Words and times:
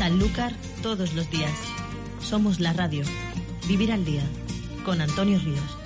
Sanlúcar 0.00 0.54
todos 0.82 1.12
los 1.12 1.30
días. 1.30 1.52
Somos 2.20 2.58
la 2.58 2.72
radio. 2.72 3.02
Vivir 3.68 3.92
al 3.92 4.02
día. 4.02 4.22
Con 4.82 4.98
Antonio 4.98 5.38
Ríos. 5.38 5.76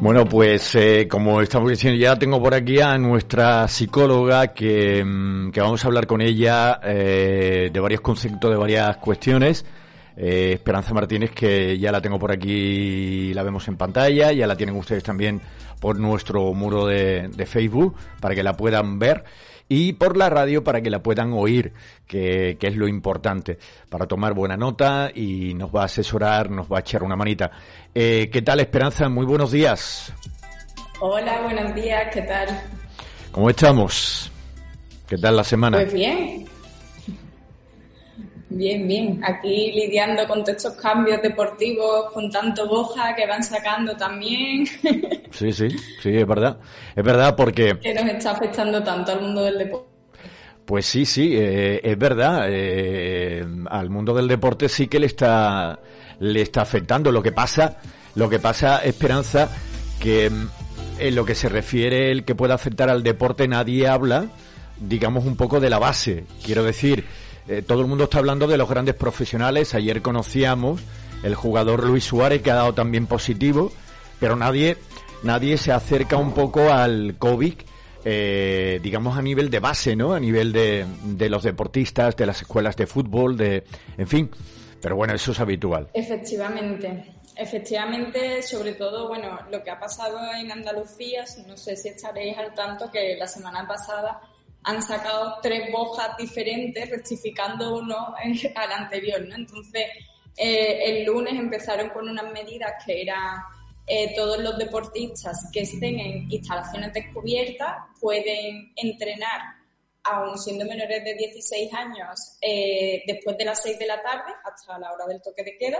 Bueno, 0.00 0.24
pues 0.24 0.74
eh, 0.74 1.06
como 1.06 1.42
estamos 1.42 1.68
diciendo, 1.68 2.00
ya 2.00 2.18
tengo 2.18 2.42
por 2.42 2.54
aquí 2.54 2.80
a 2.80 2.96
nuestra 2.96 3.68
psicóloga 3.68 4.54
que, 4.54 5.04
mm, 5.04 5.50
vamos 5.54 5.84
a 5.84 5.88
hablar 5.88 6.06
con 6.06 6.22
ella 6.22 6.80
eh, 6.82 7.68
de 7.70 7.78
varios 7.78 8.00
conceptos, 8.00 8.50
de 8.50 8.56
varias 8.56 8.96
cuestiones. 8.96 9.66
Eh, 10.16 10.52
Esperanza 10.54 10.94
Martínez, 10.94 11.30
que 11.32 11.78
ya 11.78 11.90
la 11.90 12.00
tengo 12.00 12.18
por 12.18 12.30
aquí, 12.30 13.34
la 13.34 13.42
vemos 13.42 13.66
en 13.68 13.76
pantalla, 13.76 14.32
ya 14.32 14.46
la 14.46 14.56
tienen 14.56 14.76
ustedes 14.76 15.02
también 15.02 15.40
por 15.80 15.98
nuestro 15.98 16.52
muro 16.54 16.86
de, 16.86 17.28
de 17.28 17.46
Facebook 17.46 17.96
para 18.20 18.34
que 18.34 18.42
la 18.42 18.54
puedan 18.54 18.98
ver 18.98 19.24
y 19.68 19.94
por 19.94 20.16
la 20.16 20.28
radio 20.28 20.62
para 20.62 20.80
que 20.80 20.90
la 20.90 21.02
puedan 21.02 21.32
oír, 21.32 21.72
que, 22.06 22.56
que, 22.60 22.68
es 22.68 22.76
lo 22.76 22.86
importante, 22.86 23.58
para 23.88 24.06
tomar 24.06 24.34
buena 24.34 24.56
nota 24.56 25.10
y 25.14 25.54
nos 25.54 25.74
va 25.74 25.82
a 25.82 25.84
asesorar, 25.86 26.50
nos 26.50 26.70
va 26.70 26.78
a 26.78 26.80
echar 26.80 27.02
una 27.02 27.16
manita. 27.16 27.50
Eh, 27.94 28.28
¿Qué 28.32 28.42
tal, 28.42 28.60
Esperanza? 28.60 29.08
Muy 29.08 29.26
buenos 29.26 29.52
días. 29.52 30.12
Hola, 31.00 31.42
buenos 31.42 31.74
días, 31.74 32.08
¿qué 32.12 32.22
tal? 32.22 32.48
¿Cómo 33.32 33.50
estamos? 33.50 34.30
¿Qué 35.08 35.16
tal 35.16 35.36
la 35.36 35.44
semana? 35.44 35.78
Pues 35.78 35.92
bien. 35.92 36.46
Bien, 38.56 38.86
bien. 38.86 39.20
Aquí 39.24 39.72
lidiando 39.72 40.26
con 40.28 40.44
todos 40.44 40.56
estos 40.56 40.74
cambios 40.74 41.20
deportivos, 41.20 42.12
con 42.12 42.30
tanto 42.30 42.68
boja 42.68 43.14
que 43.14 43.26
van 43.26 43.42
sacando 43.42 43.96
también. 43.96 44.66
Sí, 45.34 45.52
sí, 45.52 45.66
sí, 46.00 46.16
es 46.16 46.26
verdad. 46.28 46.58
Es 46.94 47.02
verdad 47.02 47.34
porque... 47.34 47.76
Que 47.80 47.92
nos 47.92 48.04
está 48.04 48.30
afectando 48.30 48.80
tanto 48.84 49.10
al 49.10 49.20
mundo 49.20 49.42
del 49.42 49.58
deporte. 49.58 49.88
Pues 50.64 50.86
sí, 50.86 51.04
sí, 51.04 51.32
eh, 51.34 51.80
es 51.82 51.98
verdad. 51.98 52.46
Eh, 52.48 53.44
al 53.68 53.90
mundo 53.90 54.14
del 54.14 54.28
deporte 54.28 54.68
sí 54.68 54.86
que 54.86 55.00
le 55.00 55.06
está 55.06 55.80
le 56.20 56.40
está 56.40 56.62
afectando. 56.62 57.10
Lo 57.10 57.22
que 57.22 57.32
pasa, 57.32 57.78
lo 58.14 58.28
que 58.28 58.38
pasa, 58.38 58.78
Esperanza, 58.78 59.48
que 59.98 60.30
mm, 60.30 60.48
en 61.00 61.14
lo 61.14 61.24
que 61.24 61.34
se 61.34 61.48
refiere 61.48 62.10
el 62.10 62.24
que 62.24 62.34
pueda 62.34 62.54
afectar 62.54 62.88
al 62.88 63.02
deporte 63.02 63.48
nadie 63.48 63.88
habla, 63.88 64.26
digamos 64.78 65.24
un 65.24 65.36
poco 65.36 65.60
de 65.60 65.70
la 65.70 65.78
base. 65.78 66.24
Quiero 66.44 66.62
decir, 66.62 67.04
eh, 67.48 67.62
todo 67.62 67.80
el 67.80 67.86
mundo 67.86 68.04
está 68.04 68.18
hablando 68.18 68.46
de 68.46 68.56
los 68.56 68.68
grandes 68.68 68.94
profesionales. 68.94 69.74
Ayer 69.74 70.02
conocíamos 70.02 70.80
el 71.22 71.34
jugador 71.34 71.84
Luis 71.84 72.04
Suárez 72.04 72.42
que 72.42 72.50
ha 72.50 72.54
dado 72.54 72.74
también 72.74 73.06
positivo, 73.06 73.72
pero 74.20 74.36
nadie 74.36 74.76
nadie 75.24 75.56
se 75.56 75.72
acerca 75.72 76.16
un 76.16 76.32
poco 76.32 76.70
al 76.70 77.16
COVID, 77.18 77.54
eh, 78.04 78.78
digamos 78.82 79.16
a 79.16 79.22
nivel 79.22 79.50
de 79.50 79.58
base, 79.58 79.96
¿no? 79.96 80.12
A 80.12 80.20
nivel 80.20 80.52
de, 80.52 80.86
de 81.02 81.28
los 81.28 81.42
deportistas, 81.42 82.16
de 82.16 82.26
las 82.26 82.42
escuelas 82.42 82.76
de 82.76 82.86
fútbol, 82.86 83.36
de, 83.36 83.64
en 83.96 84.06
fin. 84.06 84.30
Pero 84.80 84.96
bueno, 84.96 85.14
eso 85.14 85.32
es 85.32 85.40
habitual. 85.40 85.88
Efectivamente. 85.94 87.10
Efectivamente, 87.36 88.42
sobre 88.42 88.74
todo, 88.74 89.08
bueno, 89.08 89.40
lo 89.50 89.62
que 89.64 89.70
ha 89.70 89.80
pasado 89.80 90.18
en 90.38 90.52
Andalucía, 90.52 91.24
no 91.48 91.56
sé 91.56 91.74
si 91.74 91.88
estaréis 91.88 92.38
al 92.38 92.54
tanto 92.54 92.88
que 92.92 93.16
la 93.18 93.26
semana 93.26 93.66
pasada 93.66 94.20
han 94.64 94.82
sacado 94.82 95.38
tres 95.42 95.70
bojas 95.70 96.16
diferentes, 96.16 96.90
rectificando 96.90 97.76
uno 97.76 98.14
al 98.54 98.72
anterior, 98.72 99.20
¿no? 99.26 99.34
Entonces, 99.34 99.86
eh, 100.36 100.78
el 100.84 101.04
lunes 101.04 101.34
empezaron 101.34 101.90
con 101.90 102.08
unas 102.08 102.32
medidas 102.32 102.72
que 102.84 103.02
eran 103.02 103.40
eh, 103.86 104.14
todos 104.16 104.38
los 104.38 104.56
deportistas 104.58 105.50
que 105.52 105.60
estén 105.60 106.00
en 106.00 106.32
instalaciones 106.32 106.92
descubiertas 106.92 107.76
pueden 108.00 108.72
entrenar, 108.76 109.40
aún 110.02 110.38
siendo 110.38 110.64
menores 110.64 111.04
de 111.04 111.14
16 111.14 111.72
años, 111.74 112.38
eh, 112.40 113.02
después 113.06 113.36
de 113.36 113.44
las 113.44 113.62
6 113.62 113.78
de 113.78 113.86
la 113.86 114.02
tarde, 114.02 114.32
hasta 114.44 114.78
la 114.78 114.92
hora 114.92 115.06
del 115.06 115.20
toque 115.20 115.44
de 115.44 115.58
queda. 115.58 115.78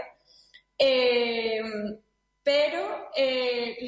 Pero 2.45 3.09
eh, 3.17 3.79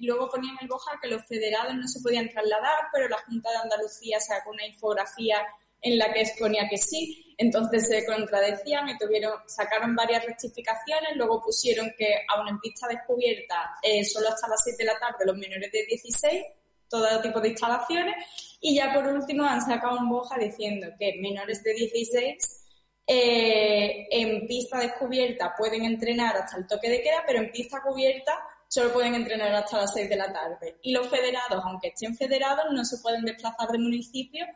luego 0.00 0.28
ponían 0.28 0.56
el 0.60 0.68
boja 0.68 0.98
que 1.00 1.08
los 1.08 1.24
federados 1.26 1.74
no 1.76 1.86
se 1.86 2.00
podían 2.00 2.28
trasladar, 2.28 2.88
pero 2.92 3.08
la 3.08 3.18
Junta 3.18 3.50
de 3.50 3.56
Andalucía 3.58 4.18
sacó 4.18 4.50
una 4.50 4.66
infografía 4.66 5.38
en 5.80 5.98
la 5.98 6.12
que 6.12 6.22
exponía 6.22 6.68
que 6.68 6.78
sí, 6.78 7.34
entonces 7.36 7.88
se 7.88 8.04
contradecían 8.06 8.88
y 8.88 8.98
tuvieron, 8.98 9.32
sacaron 9.46 9.96
varias 9.96 10.24
rectificaciones, 10.24 11.16
luego 11.16 11.42
pusieron 11.42 11.92
que 11.98 12.24
aún 12.28 12.48
en 12.48 12.60
pista 12.60 12.86
descubierta 12.86 13.74
eh, 13.82 14.04
solo 14.04 14.28
hasta 14.28 14.48
las 14.48 14.62
7 14.62 14.76
de 14.78 14.92
la 14.92 14.98
tarde 14.98 15.26
los 15.26 15.36
menores 15.36 15.72
de 15.72 15.84
16, 15.84 16.44
todo 16.88 17.20
tipo 17.20 17.40
de 17.40 17.48
instalaciones, 17.48 18.14
y 18.60 18.76
ya 18.76 18.94
por 18.94 19.06
último 19.08 19.44
han 19.44 19.60
sacado 19.60 19.98
un 19.98 20.08
boja 20.08 20.38
diciendo 20.38 20.86
que 20.98 21.18
menores 21.20 21.62
de 21.64 21.74
16 21.74 22.61
eh, 23.06 24.06
en 24.10 24.46
pista 24.46 24.78
descubierta 24.78 25.54
pueden 25.56 25.84
entrenar 25.84 26.36
hasta 26.36 26.58
el 26.58 26.66
toque 26.66 26.88
de 26.88 27.02
queda, 27.02 27.24
pero 27.26 27.40
en 27.40 27.50
pista 27.50 27.82
cubierta 27.82 28.38
solo 28.68 28.92
pueden 28.92 29.14
entrenar 29.14 29.52
hasta 29.54 29.78
las 29.78 29.92
6 29.92 30.08
de 30.08 30.16
la 30.16 30.32
tarde. 30.32 30.78
Y 30.82 30.92
los 30.92 31.08
federados, 31.08 31.62
aunque 31.64 31.88
estén 31.88 32.16
federados, 32.16 32.66
no 32.72 32.84
se 32.84 32.98
pueden 32.98 33.24
desplazar 33.24 33.68
de 33.68 33.78
municipio 33.78 34.46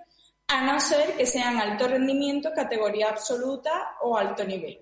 a 0.48 0.64
no 0.64 0.80
ser 0.80 1.16
que 1.16 1.26
sean 1.26 1.58
alto 1.58 1.88
rendimiento, 1.88 2.52
categoría 2.54 3.08
absoluta 3.08 3.96
o 4.02 4.16
alto 4.16 4.44
nivel. 4.44 4.80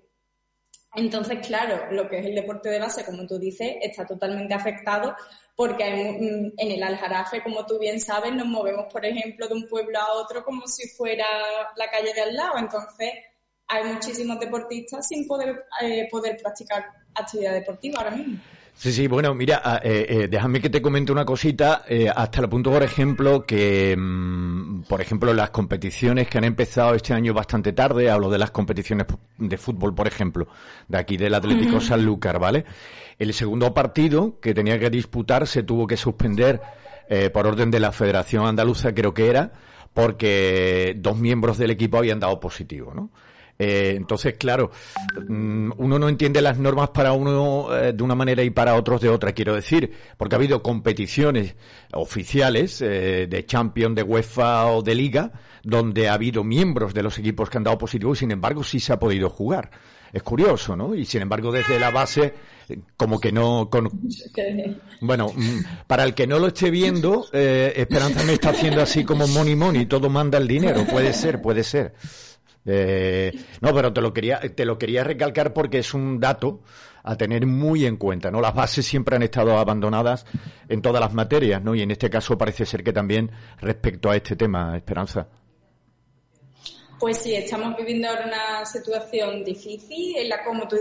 Entonces, 0.94 1.44
claro, 1.44 1.90
lo 1.90 2.08
que 2.08 2.18
es 2.18 2.26
el 2.26 2.34
deporte 2.34 2.68
de 2.68 2.78
base, 2.78 3.04
como 3.04 3.26
tú 3.26 3.38
dices, 3.38 3.76
está 3.80 4.06
totalmente 4.06 4.54
afectado 4.54 5.16
porque 5.56 5.84
en 5.84 6.52
el 6.56 6.82
Aljarafe, 6.82 7.42
como 7.42 7.64
tú 7.64 7.78
bien 7.78 8.00
sabes, 8.00 8.32
nos 8.32 8.46
movemos, 8.46 8.86
por 8.92 9.04
ejemplo, 9.04 9.48
de 9.48 9.54
un 9.54 9.68
pueblo 9.68 9.98
a 9.98 10.12
otro 10.14 10.44
como 10.44 10.66
si 10.66 10.88
fuera 10.88 11.26
la 11.76 11.90
calle 11.90 12.12
de 12.12 12.20
al 12.20 12.34
lado. 12.34 12.58
Entonces, 12.58 13.12
hay 13.68 13.84
muchísimos 13.84 14.38
deportistas 14.38 15.06
sin 15.06 15.26
poder, 15.26 15.64
eh, 15.82 16.08
poder 16.10 16.36
practicar 16.40 16.84
actividad 17.14 17.52
deportiva 17.54 17.98
ahora 17.98 18.10
mismo. 18.16 18.38
Sí, 18.76 18.92
sí, 18.92 19.06
bueno, 19.06 19.34
mira, 19.34 19.62
ah, 19.64 19.80
eh, 19.84 20.04
eh, 20.08 20.28
déjame 20.28 20.60
que 20.60 20.68
te 20.68 20.82
comente 20.82 21.12
una 21.12 21.24
cosita, 21.24 21.84
eh, 21.88 22.10
hasta 22.14 22.40
el 22.40 22.48
punto, 22.48 22.72
por 22.72 22.82
ejemplo, 22.82 23.46
que, 23.46 23.96
mm, 23.96 24.82
por 24.82 25.00
ejemplo, 25.00 25.32
las 25.32 25.50
competiciones 25.50 26.28
que 26.28 26.38
han 26.38 26.44
empezado 26.44 26.94
este 26.94 27.14
año 27.14 27.32
bastante 27.32 27.72
tarde, 27.72 28.10
hablo 28.10 28.28
de 28.28 28.38
las 28.38 28.50
competiciones 28.50 29.06
de 29.38 29.56
fútbol, 29.58 29.94
por 29.94 30.08
ejemplo, 30.08 30.48
de 30.88 30.98
aquí 30.98 31.16
del 31.16 31.34
Atlético 31.34 31.80
Sanlúcar, 31.80 32.40
¿vale? 32.40 32.64
El 33.16 33.32
segundo 33.32 33.72
partido 33.72 34.40
que 34.40 34.52
tenía 34.54 34.78
que 34.78 34.90
disputar 34.90 35.46
se 35.46 35.62
tuvo 35.62 35.86
que 35.86 35.96
suspender 35.96 36.60
eh, 37.08 37.30
por 37.30 37.46
orden 37.46 37.70
de 37.70 37.78
la 37.78 37.92
Federación 37.92 38.44
Andaluza, 38.44 38.92
creo 38.92 39.14
que 39.14 39.28
era, 39.28 39.52
porque 39.92 40.96
dos 40.98 41.16
miembros 41.16 41.58
del 41.58 41.70
equipo 41.70 41.98
habían 41.98 42.18
dado 42.18 42.40
positivo, 42.40 42.92
¿no? 42.92 43.10
Eh, 43.58 43.94
entonces, 43.96 44.34
claro, 44.34 44.70
mm, 45.28 45.72
uno 45.76 45.98
no 45.98 46.08
entiende 46.08 46.42
las 46.42 46.58
normas 46.58 46.90
para 46.90 47.12
uno 47.12 47.74
eh, 47.74 47.92
de 47.92 48.02
una 48.02 48.14
manera 48.14 48.42
y 48.42 48.50
para 48.50 48.74
otros 48.74 49.00
de 49.00 49.08
otra, 49.08 49.32
quiero 49.32 49.54
decir, 49.54 49.92
porque 50.16 50.34
ha 50.34 50.38
habido 50.38 50.62
competiciones 50.62 51.54
oficiales 51.92 52.82
eh, 52.82 53.26
de 53.28 53.46
Champions, 53.46 53.94
de 53.94 54.02
UEFA 54.02 54.66
o 54.66 54.82
de 54.82 54.94
Liga, 54.94 55.32
donde 55.62 56.08
ha 56.08 56.14
habido 56.14 56.42
miembros 56.42 56.94
de 56.94 57.02
los 57.02 57.18
equipos 57.18 57.48
que 57.48 57.58
han 57.58 57.64
dado 57.64 57.78
positivo 57.78 58.12
y 58.12 58.16
sin 58.16 58.32
embargo 58.32 58.64
sí 58.64 58.80
se 58.80 58.92
ha 58.92 58.98
podido 58.98 59.30
jugar. 59.30 59.70
Es 60.12 60.22
curioso, 60.22 60.76
¿no? 60.76 60.94
Y 60.94 61.04
sin 61.06 61.22
embargo 61.22 61.50
desde 61.50 61.78
la 61.78 61.90
base 61.90 62.34
como 62.96 63.20
que 63.20 63.30
no 63.30 63.68
con... 63.68 63.90
bueno 65.00 65.30
mm, 65.34 65.86
para 65.86 66.04
el 66.04 66.14
que 66.14 66.26
no 66.26 66.38
lo 66.38 66.46
esté 66.46 66.70
viendo 66.70 67.26
Esperanza 67.30 68.24
me 68.24 68.32
está 68.32 68.50
haciendo 68.50 68.80
así 68.80 69.04
como 69.04 69.28
money 69.28 69.54
money 69.54 69.84
todo 69.84 70.08
manda 70.08 70.38
el 70.38 70.48
dinero 70.48 70.86
puede 70.86 71.12
ser 71.12 71.42
puede 71.42 71.62
ser 71.62 71.92
eh, 72.66 73.32
no, 73.60 73.74
pero 73.74 73.92
te 73.92 74.00
lo 74.00 74.12
quería, 74.12 74.40
te 74.40 74.64
lo 74.64 74.78
quería 74.78 75.04
recalcar 75.04 75.52
porque 75.52 75.78
es 75.78 75.94
un 75.94 76.18
dato 76.18 76.62
a 77.02 77.16
tener 77.16 77.46
muy 77.46 77.84
en 77.84 77.96
cuenta, 77.96 78.30
¿no? 78.30 78.40
Las 78.40 78.54
bases 78.54 78.86
siempre 78.86 79.16
han 79.16 79.22
estado 79.22 79.58
abandonadas 79.58 80.24
en 80.68 80.80
todas 80.80 81.00
las 81.00 81.12
materias, 81.12 81.62
¿no? 81.62 81.74
Y 81.74 81.82
en 81.82 81.90
este 81.90 82.08
caso 82.08 82.38
parece 82.38 82.64
ser 82.64 82.82
que 82.82 82.92
también 82.92 83.30
respecto 83.60 84.10
a 84.10 84.16
este 84.16 84.36
tema, 84.36 84.74
Esperanza. 84.76 85.28
Pues 86.98 87.18
sí, 87.18 87.34
estamos 87.34 87.76
viviendo 87.76 88.08
ahora 88.08 88.24
una 88.24 88.64
situación 88.64 89.44
difícil 89.44 90.16
en 90.16 90.28
la, 90.30 90.42
como 90.42 90.66
tú 90.66 90.76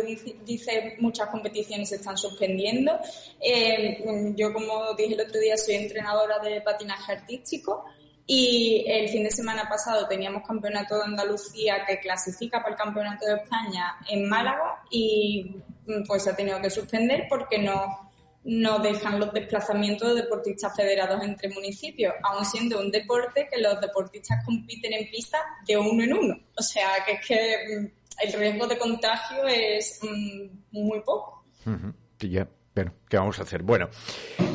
dices, 0.45 0.94
muchas 1.00 1.27
competiciones 1.27 1.89
se 1.89 1.95
están 1.95 2.18
suspendiendo. 2.18 2.97
Eh, 3.41 4.33
yo, 4.38 4.53
como 4.53 4.94
dije 4.95 5.15
el 5.15 5.21
otro 5.21 5.41
día, 5.41 5.57
soy 5.57 5.75
entrenadora 5.75 6.39
de 6.39 6.62
patinaje 6.62 7.12
artístico 7.12 7.83
y 8.25 8.85
el 8.87 9.09
fin 9.09 9.23
de 9.23 9.31
semana 9.31 9.67
pasado 9.67 10.07
teníamos 10.07 10.47
campeonato 10.47 10.97
de 10.97 11.03
Andalucía 11.03 11.85
que 11.85 11.99
clasifica 11.99 12.59
para 12.59 12.71
el 12.71 12.77
campeonato 12.77 13.25
de 13.25 13.35
España 13.35 13.95
en 14.09 14.27
Málaga 14.29 14.83
y 14.89 15.55
mm, 15.85 16.03
pues 16.07 16.27
ha 16.27 16.35
tenido 16.35 16.61
que 16.61 16.69
suspender 16.69 17.25
porque 17.29 17.57
no, 17.59 18.11
no 18.45 18.79
dejan 18.79 19.19
los 19.19 19.33
desplazamientos 19.33 20.15
de 20.15 20.21
deportistas 20.21 20.75
federados 20.75 21.21
entre 21.23 21.49
municipios, 21.49 22.13
aun 22.23 22.45
siendo 22.45 22.79
un 22.79 22.91
deporte 22.91 23.47
que 23.51 23.61
los 23.61 23.79
deportistas 23.81 24.43
compiten 24.45 24.93
en 24.93 25.09
pista 25.09 25.39
de 25.67 25.77
uno 25.77 26.03
en 26.03 26.13
uno. 26.13 26.35
O 26.57 26.61
sea 26.61 26.89
que 27.05 27.13
es 27.13 27.25
que 27.25 27.79
mm, 27.79 28.25
el 28.25 28.33
riesgo 28.33 28.67
de 28.67 28.77
contagio 28.77 29.47
es 29.47 29.99
mm, 30.01 30.47
muy 30.71 31.01
poco. 31.01 31.45
Bueno, 32.75 32.91
¿qué 33.07 33.17
vamos 33.17 33.37
a 33.39 33.43
hacer? 33.43 33.61
Bueno, 33.61 33.89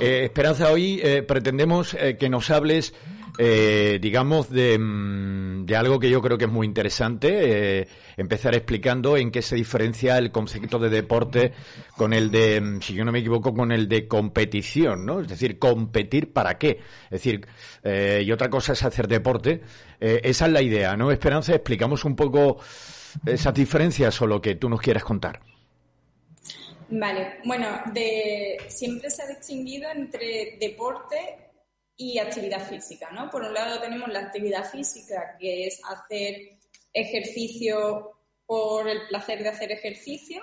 eh, 0.00 0.24
Esperanza, 0.24 0.72
hoy 0.72 1.00
eh, 1.02 1.22
pretendemos 1.22 1.94
eh, 1.94 2.16
que 2.16 2.28
nos 2.28 2.50
hables, 2.50 2.92
digamos, 3.38 4.50
mm, 4.50 5.64
de, 5.64 5.76
algo 5.76 5.98
que 5.98 6.10
yo 6.10 6.20
creo 6.20 6.36
que 6.36 6.46
es 6.46 6.50
muy 6.50 6.66
interesante. 6.66 7.86
empezar 8.16 8.54
explicando 8.54 9.16
en 9.16 9.30
qué 9.30 9.42
se 9.42 9.54
diferencia 9.54 10.18
el 10.18 10.32
concepto 10.32 10.80
de 10.80 10.88
deporte 10.88 11.52
con 11.96 12.12
el 12.12 12.32
de, 12.32 12.60
mm, 12.60 12.80
si 12.80 12.94
yo 12.94 13.04
no 13.04 13.12
me 13.12 13.20
equivoco, 13.20 13.54
con 13.54 13.70
el 13.70 13.88
de 13.88 14.08
competición, 14.08 15.06
¿no? 15.06 15.20
Es 15.20 15.28
decir, 15.28 15.58
competir 15.58 16.32
para 16.32 16.58
qué. 16.58 16.80
Es 17.04 17.22
decir, 17.22 17.46
y 17.84 18.32
otra 18.32 18.50
cosa 18.50 18.72
es 18.72 18.82
hacer 18.82 19.08
deporte. 19.08 19.62
esa 20.00 20.46
es 20.46 20.52
la 20.52 20.62
idea, 20.62 20.96
¿no? 20.96 21.10
Esperanza, 21.10 21.54
explicamos 21.54 22.04
un 22.04 22.16
poco 22.16 22.58
esas 23.26 23.54
diferencias 23.54 24.20
o 24.20 24.26
lo 24.26 24.40
que 24.40 24.54
tú 24.56 24.68
nos 24.68 24.80
quieras 24.80 25.04
contar. 25.04 25.40
Vale, 26.90 27.40
bueno, 27.44 27.66
de, 27.92 28.56
siempre 28.68 29.10
se 29.10 29.22
ha 29.22 29.26
distinguido 29.26 29.90
entre 29.90 30.56
deporte 30.58 31.47
y 32.00 32.16
actividad 32.18 32.64
física, 32.66 33.10
¿no? 33.10 33.28
Por 33.28 33.42
un 33.42 33.52
lado 33.52 33.80
tenemos 33.80 34.08
la 34.08 34.20
actividad 34.20 34.64
física, 34.70 35.36
que 35.38 35.66
es 35.66 35.80
hacer 35.84 36.56
ejercicio 36.92 38.12
por 38.46 38.88
el 38.88 39.08
placer 39.08 39.42
de 39.42 39.48
hacer 39.48 39.72
ejercicio, 39.72 40.40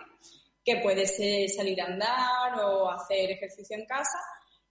que 0.63 0.77
puede 0.77 1.07
ser 1.07 1.49
salir 1.49 1.81
a 1.81 1.85
andar 1.85 2.59
o 2.59 2.91
hacer 2.91 3.31
ejercicio 3.31 3.77
en 3.77 3.85
casa. 3.85 4.19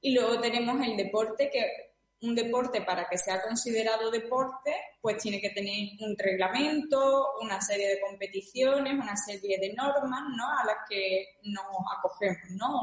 Y 0.03 0.13
luego 0.13 0.39
tenemos 0.41 0.87
el 0.87 0.95
deporte, 0.95 1.51
que 1.51 1.95
un 2.21 2.35
deporte 2.35 2.83
para 2.83 3.09
que 3.09 3.17
sea 3.17 3.41
considerado 3.43 4.11
deporte, 4.11 4.75
pues 5.01 5.17
tiene 5.17 5.41
que 5.41 5.51
tener 5.51 5.89
un 6.01 6.15
reglamento, 6.19 7.39
una 7.41 7.63
serie 7.63 7.89
de 7.89 8.01
competiciones, 8.01 8.93
una 8.93 9.17
serie 9.17 9.59
de 9.59 9.73
normas, 9.73 10.23
¿no? 10.37 10.49
A 10.59 10.67
las 10.67 10.77
que 10.89 11.39
nos 11.45 11.65
acogemos, 11.97 12.51
¿no? 12.51 12.83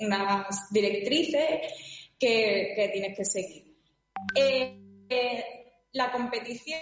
unas 0.00 0.70
directrices 0.70 1.60
que, 2.24 2.90
tienes 2.92 3.16
que 3.16 3.24
seguir. 3.24 3.76
Eh, 4.34 5.06
eh, 5.08 5.44
la 5.92 6.10
competición 6.10 6.80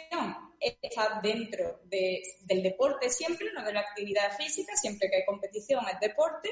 está 0.61 1.21
dentro 1.23 1.81
del 1.85 2.63
deporte 2.63 3.11
siempre, 3.11 3.49
no 3.53 3.65
de 3.65 3.73
la 3.73 3.81
actividad 3.81 4.37
física, 4.37 4.75
siempre 4.77 5.11
que 5.11 5.17
hay 5.17 5.25
competición 5.25 5.85
es 5.93 6.01
deporte. 6.01 6.51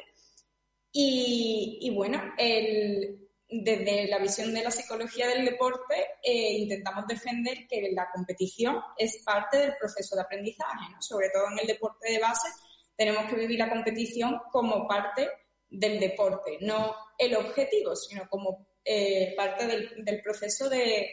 Y, 0.92 1.78
y 1.82 1.94
bueno, 1.94 2.20
el, 2.36 3.30
desde 3.48 4.08
la 4.08 4.18
visión 4.18 4.52
de 4.52 4.64
la 4.64 4.70
psicología 4.70 5.28
del 5.28 5.44
deporte, 5.44 5.94
eh, 6.22 6.52
intentamos 6.54 7.06
defender 7.06 7.68
que 7.68 7.90
la 7.92 8.08
competición 8.12 8.80
es 8.96 9.22
parte 9.24 9.58
del 9.58 9.76
proceso 9.76 10.16
de 10.16 10.22
aprendizaje, 10.22 10.90
¿no? 10.92 11.00
sobre 11.00 11.30
todo 11.30 11.46
en 11.52 11.60
el 11.60 11.66
deporte 11.66 12.12
de 12.12 12.18
base, 12.18 12.48
tenemos 12.96 13.24
que 13.26 13.36
vivir 13.36 13.58
la 13.58 13.70
competición 13.70 14.40
como 14.50 14.86
parte 14.86 15.28
del 15.68 16.00
deporte, 16.00 16.58
no 16.60 16.94
el 17.16 17.36
objetivo, 17.36 17.94
sino 17.94 18.28
como 18.28 18.69
eh, 18.84 19.34
parte 19.36 19.66
del, 19.66 20.22
proceso 20.22 20.68
de, 20.68 21.08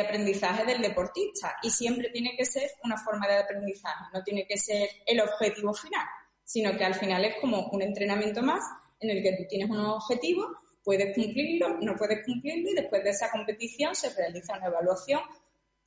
aprendizaje 0.00 0.64
del 0.64 0.82
deportista. 0.82 1.56
Y 1.62 1.70
siempre 1.70 2.10
tiene 2.10 2.36
que 2.36 2.44
ser 2.44 2.70
una 2.84 2.96
forma 2.96 3.26
de 3.28 3.38
aprendizaje, 3.38 4.04
no 4.12 4.22
tiene 4.22 4.46
que 4.46 4.56
ser 4.56 4.88
el 5.06 5.20
objetivo 5.20 5.74
final, 5.74 6.06
sino 6.44 6.76
que 6.76 6.84
al 6.84 6.94
final 6.94 7.24
es 7.24 7.36
como 7.40 7.68
un 7.68 7.82
entrenamiento 7.82 8.42
más 8.42 8.62
en 9.00 9.10
el 9.10 9.22
que 9.22 9.36
tú 9.36 9.44
tienes 9.48 9.68
unos 9.68 9.96
objetivos 9.96 10.46
puedes 10.82 11.14
cumplirlo, 11.14 11.78
no 11.80 11.96
puedes 11.96 12.24
cumplirlo 12.24 12.70
y 12.70 12.74
después 12.74 13.02
de 13.04 13.10
esa 13.10 13.30
competición 13.30 13.94
se 13.94 14.14
realiza 14.14 14.56
una 14.56 14.66
evaluación 14.66 15.20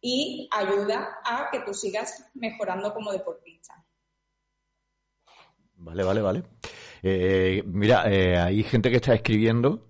y 0.01 0.47
ayuda 0.51 1.19
a 1.23 1.49
que 1.51 1.59
tú 1.61 1.73
sigas 1.73 2.25
mejorando 2.35 2.93
como 2.93 3.11
deportista. 3.11 3.83
Vale, 5.77 6.03
vale, 6.03 6.21
vale. 6.21 6.43
Eh, 7.03 7.63
mira, 7.65 8.03
eh, 8.11 8.37
hay 8.37 8.63
gente 8.63 8.89
que 8.89 8.97
está 8.97 9.13
escribiendo. 9.13 9.87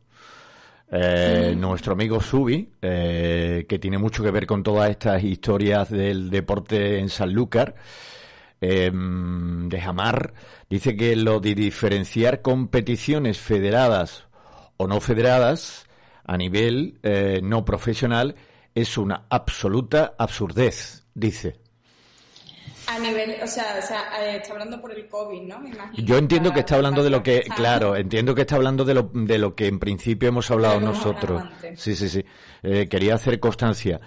Eh, 0.98 1.56
nuestro 1.58 1.94
amigo 1.94 2.22
Subi, 2.22 2.70
que 2.80 3.80
tiene 3.82 3.98
mucho 3.98 4.24
que 4.24 4.32
ver 4.32 4.46
con 4.46 4.64
todas 4.64 4.90
estas 4.90 5.24
historias 5.24 5.90
del 5.90 6.30
deporte 6.30 7.00
en 7.00 7.10
Sanlúcar, 7.10 7.76
de 8.62 9.82
Jamar, 9.82 10.34
dice 10.70 10.96
que 10.96 11.16
lo 11.16 11.40
de 11.40 11.54
diferenciar 11.54 12.42
competiciones 12.42 13.38
federadas 13.38 14.26
o 14.78 14.88
no 14.88 15.00
federadas 15.00 15.86
a 16.26 16.38
nivel 16.38 17.00
eh, 17.04 17.40
no 17.44 17.64
profesional 17.64 18.36
es 18.74 18.98
una 18.98 19.26
absoluta 19.30 20.16
absurdez, 20.18 21.06
dice. 21.14 21.65
A 22.88 23.00
nivel, 23.00 23.38
o 23.44 23.48
sea, 23.48 23.80
eh, 24.20 24.38
está 24.38 24.54
hablando 24.54 24.80
por 24.80 24.92
el 24.92 25.08
COVID, 25.08 25.42
¿no? 25.42 25.64
Yo 25.98 26.18
entiendo 26.18 26.54
que 26.54 26.60
está 26.62 26.76
hablando 26.76 27.04
de 27.04 27.10
lo 27.10 27.24
que, 27.24 27.42
claro, 27.56 27.96
entiendo 27.96 28.36
que 28.36 28.42
está 28.42 28.56
hablando 28.56 28.86
de 28.86 28.94
lo, 28.94 29.10
de 29.14 29.38
lo 29.38 29.56
que 29.56 29.68
en 29.68 29.80
principio 29.80 30.30
hemos 30.30 30.50
hablado 30.52 30.80
nosotros. 30.80 31.44
Sí, 31.76 31.96
sí, 31.96 32.10
sí. 32.10 32.24
Eh, 32.64 32.88
quería 32.90 33.16
hacer 33.16 33.40
constancia. 33.40 34.00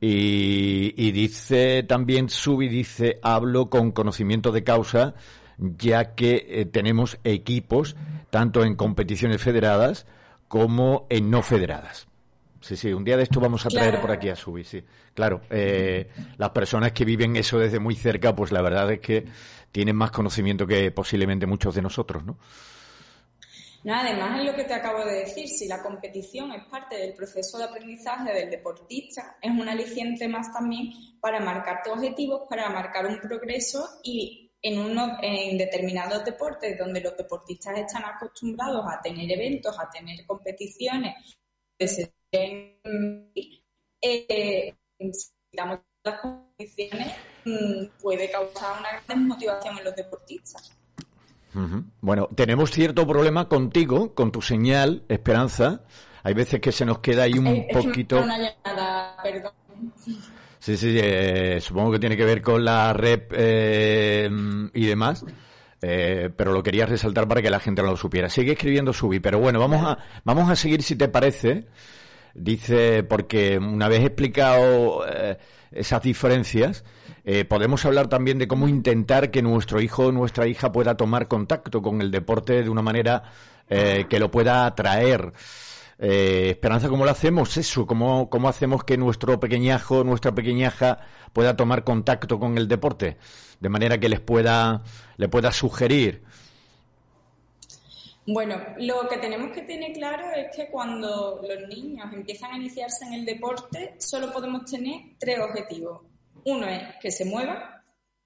Y, 0.00 0.94
y 0.96 1.10
dice 1.10 1.82
también, 1.82 2.28
Subi 2.28 2.68
dice, 2.68 3.18
hablo 3.22 3.68
con 3.68 3.90
conocimiento 3.92 4.52
de 4.52 4.62
causa 4.62 5.14
ya 5.58 6.14
que 6.14 6.46
eh, 6.48 6.64
tenemos 6.66 7.18
equipos 7.24 7.96
tanto 8.30 8.64
en 8.64 8.76
competiciones 8.76 9.42
federadas 9.42 10.06
como 10.46 11.06
en 11.10 11.30
no 11.30 11.42
federadas. 11.42 12.07
Sí, 12.60 12.76
sí, 12.76 12.92
un 12.92 13.04
día 13.04 13.16
de 13.16 13.22
esto 13.22 13.40
vamos 13.40 13.64
a 13.66 13.68
traer 13.68 14.00
por 14.00 14.10
aquí 14.10 14.28
a 14.28 14.36
Subi, 14.36 14.64
sí. 14.64 14.82
Claro, 15.14 15.42
eh, 15.50 16.08
las 16.36 16.50
personas 16.50 16.92
que 16.92 17.04
viven 17.04 17.36
eso 17.36 17.58
desde 17.58 17.78
muy 17.78 17.94
cerca, 17.94 18.34
pues 18.34 18.50
la 18.50 18.62
verdad 18.62 18.90
es 18.90 19.00
que 19.00 19.24
tienen 19.70 19.94
más 19.94 20.10
conocimiento 20.10 20.66
que 20.66 20.90
posiblemente 20.90 21.46
muchos 21.46 21.74
de 21.74 21.82
nosotros, 21.82 22.24
¿no? 22.24 22.38
No, 23.84 23.94
además 23.94 24.40
es 24.40 24.46
lo 24.46 24.56
que 24.56 24.64
te 24.64 24.74
acabo 24.74 25.04
de 25.04 25.20
decir, 25.20 25.48
si 25.48 25.68
la 25.68 25.82
competición 25.82 26.50
es 26.52 26.64
parte 26.64 26.96
del 26.96 27.14
proceso 27.14 27.58
de 27.58 27.64
aprendizaje 27.64 28.34
del 28.34 28.50
deportista, 28.50 29.36
es 29.40 29.50
un 29.52 29.68
aliciente 29.68 30.26
más 30.26 30.52
también 30.52 30.90
para 31.20 31.38
marcar 31.40 31.82
tus 31.84 31.92
objetivos, 31.92 32.42
para 32.50 32.68
marcar 32.70 33.06
un 33.06 33.20
progreso 33.20 34.00
y 34.02 34.50
en, 34.60 34.80
uno, 34.80 35.18
en 35.22 35.56
determinados 35.56 36.24
deportes 36.24 36.76
donde 36.76 37.00
los 37.00 37.16
deportistas 37.16 37.78
están 37.78 38.04
acostumbrados 38.04 38.84
a 38.90 39.00
tener 39.00 39.30
eventos, 39.30 39.78
a 39.78 39.88
tener 39.88 40.26
competiciones, 40.26 41.38
eh, 42.32 42.74
las 45.52 46.20
competiciones 46.20 47.12
mm, 47.44 47.86
puede 48.00 48.30
causar 48.30 48.78
una 48.78 48.88
gran 48.90 49.02
desmotivación 49.06 49.78
en 49.78 49.84
los 49.84 49.96
deportistas. 49.96 50.74
Bueno, 52.00 52.28
tenemos 52.36 52.70
cierto 52.70 53.06
problema 53.06 53.48
contigo, 53.48 54.14
con 54.14 54.30
tu 54.30 54.40
señal, 54.40 55.02
Esperanza. 55.08 55.82
Hay 56.22 56.34
veces 56.34 56.60
que 56.60 56.70
se 56.70 56.84
nos 56.84 57.00
queda 57.00 57.24
ahí 57.24 57.32
un 57.32 57.66
poquito. 57.72 58.24
perdón. 59.22 59.52
Sí, 60.60 60.76
sí, 60.76 60.98
eh, 61.00 61.58
supongo 61.60 61.92
que 61.92 61.98
tiene 61.98 62.16
que 62.16 62.24
ver 62.24 62.42
con 62.42 62.64
la 62.64 62.92
rep 62.92 63.32
eh, 63.34 64.28
y 64.74 64.86
demás. 64.86 65.24
Eh, 65.80 66.30
pero 66.36 66.52
lo 66.52 66.62
quería 66.62 66.86
resaltar 66.86 67.28
para 67.28 67.40
que 67.40 67.50
la 67.50 67.60
gente 67.60 67.82
no 67.82 67.90
lo 67.90 67.96
supiera. 67.96 68.28
Sigue 68.28 68.52
escribiendo 68.52 68.92
Subi, 68.92 69.20
pero 69.20 69.38
bueno, 69.38 69.60
vamos 69.60 69.84
a, 69.84 69.98
vamos 70.24 70.50
a 70.50 70.56
seguir 70.56 70.82
si 70.82 70.96
te 70.96 71.08
parece. 71.08 71.66
Dice, 72.34 73.02
porque 73.02 73.58
una 73.58 73.88
vez 73.88 74.04
explicado 74.04 75.04
esas 75.70 76.02
diferencias, 76.02 76.84
podemos 77.48 77.84
hablar 77.84 78.08
también 78.08 78.38
de 78.38 78.46
cómo 78.46 78.68
intentar 78.68 79.30
que 79.30 79.42
nuestro 79.42 79.80
hijo 79.80 80.06
o 80.06 80.12
nuestra 80.12 80.46
hija 80.46 80.70
pueda 80.70 80.96
tomar 80.96 81.28
contacto 81.28 81.82
con 81.82 82.00
el 82.00 82.10
deporte 82.10 82.62
de 82.62 82.68
una 82.68 82.82
manera 82.82 83.22
que 83.68 84.18
lo 84.18 84.30
pueda 84.30 84.66
atraer. 84.66 85.32
Eh, 85.98 86.50
Esperanza, 86.50 86.88
¿cómo 86.88 87.04
lo 87.04 87.10
hacemos 87.10 87.56
eso? 87.56 87.86
¿Cómo, 87.86 88.30
¿Cómo 88.30 88.48
hacemos 88.48 88.84
que 88.84 88.96
nuestro 88.96 89.40
pequeñajo, 89.40 90.04
nuestra 90.04 90.32
pequeñaja 90.32 90.98
pueda 91.32 91.56
tomar 91.56 91.82
contacto 91.82 92.38
con 92.38 92.56
el 92.56 92.68
deporte? 92.68 93.16
De 93.60 93.68
manera 93.68 93.98
que 93.98 94.08
les 94.08 94.20
pueda, 94.20 94.82
le 95.16 95.28
pueda 95.28 95.50
sugerir. 95.50 96.22
Bueno, 98.30 98.62
lo 98.76 99.08
que 99.08 99.16
tenemos 99.16 99.52
que 99.52 99.62
tener 99.62 99.90
claro 99.94 100.30
es 100.36 100.54
que 100.54 100.68
cuando 100.68 101.40
los 101.42 101.66
niños 101.66 102.12
empiezan 102.12 102.52
a 102.52 102.56
iniciarse 102.58 103.06
en 103.06 103.14
el 103.14 103.24
deporte, 103.24 103.94
solo 103.96 104.30
podemos 104.30 104.70
tener 104.70 105.00
tres 105.18 105.38
objetivos. 105.40 106.02
Uno 106.44 106.66
es 106.68 106.82
que 107.00 107.10
se 107.10 107.24
muevan, 107.24 107.58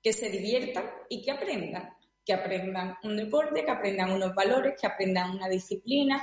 que 0.02 0.12
se 0.12 0.28
diviertan 0.28 0.86
y 1.08 1.22
que 1.22 1.30
aprendan. 1.30 1.88
Que 2.24 2.32
aprendan 2.32 2.96
un 3.04 3.16
deporte, 3.16 3.64
que 3.64 3.70
aprendan 3.70 4.10
unos 4.10 4.34
valores, 4.34 4.74
que 4.80 4.88
aprendan 4.88 5.36
una 5.36 5.48
disciplina, 5.48 6.20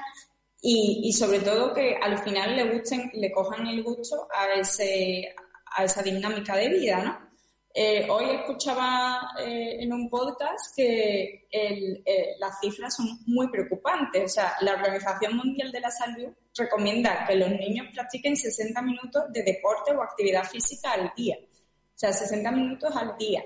y, 0.61 1.13
sobre 1.13 1.39
todo 1.39 1.73
que 1.73 1.95
al 1.95 2.17
final 2.17 2.57
le 2.57 2.73
gusten, 2.73 3.09
le 3.13 3.31
cojan 3.31 3.65
el 3.65 3.81
gusto 3.81 4.27
a, 4.35 4.59
ese, 4.59 5.33
a 5.77 5.85
esa 5.85 6.03
dinámica 6.03 6.57
de 6.57 6.67
vida, 6.67 7.01
¿no? 7.01 7.28
Eh, 7.73 8.07
hoy 8.09 8.25
escuchaba 8.31 9.31
eh, 9.39 9.77
en 9.79 9.93
un 9.93 10.09
podcast 10.09 10.75
que 10.75 11.47
el, 11.51 12.01
eh, 12.03 12.35
las 12.39 12.59
cifras 12.59 12.95
son 12.95 13.07
muy 13.27 13.49
preocupantes. 13.49 14.23
O 14.23 14.27
sea, 14.27 14.55
la 14.61 14.73
Organización 14.73 15.37
Mundial 15.37 15.71
de 15.71 15.79
la 15.79 15.91
Salud 15.91 16.29
recomienda 16.55 17.25
que 17.27 17.35
los 17.35 17.49
niños 17.49 17.87
practiquen 17.93 18.35
60 18.35 18.81
minutos 18.81 19.23
de 19.31 19.43
deporte 19.43 19.91
o 19.95 20.01
actividad 20.01 20.43
física 20.43 20.91
al 20.93 21.13
día. 21.15 21.37
O 21.39 21.97
sea, 21.99 22.11
60 22.13 22.51
minutos 22.51 22.95
al 22.95 23.17
día. 23.17 23.43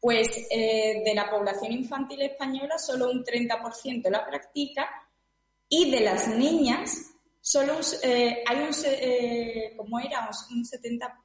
pues 0.00 0.28
eh, 0.50 1.02
de 1.04 1.14
la 1.14 1.30
población 1.30 1.72
infantil 1.72 2.20
española 2.22 2.76
solo 2.78 3.10
un 3.10 3.24
30% 3.24 4.10
la 4.10 4.26
practica 4.26 4.86
y 5.68 5.90
de 5.90 6.00
las 6.00 6.28
niñas 6.28 7.14
solo 7.40 7.74
eh, 8.02 8.42
hay 8.46 8.58
un, 8.58 8.70
eh, 8.84 9.74
¿cómo 9.76 9.98
era? 10.00 10.28
Un 10.50 10.64
70, 10.64 11.22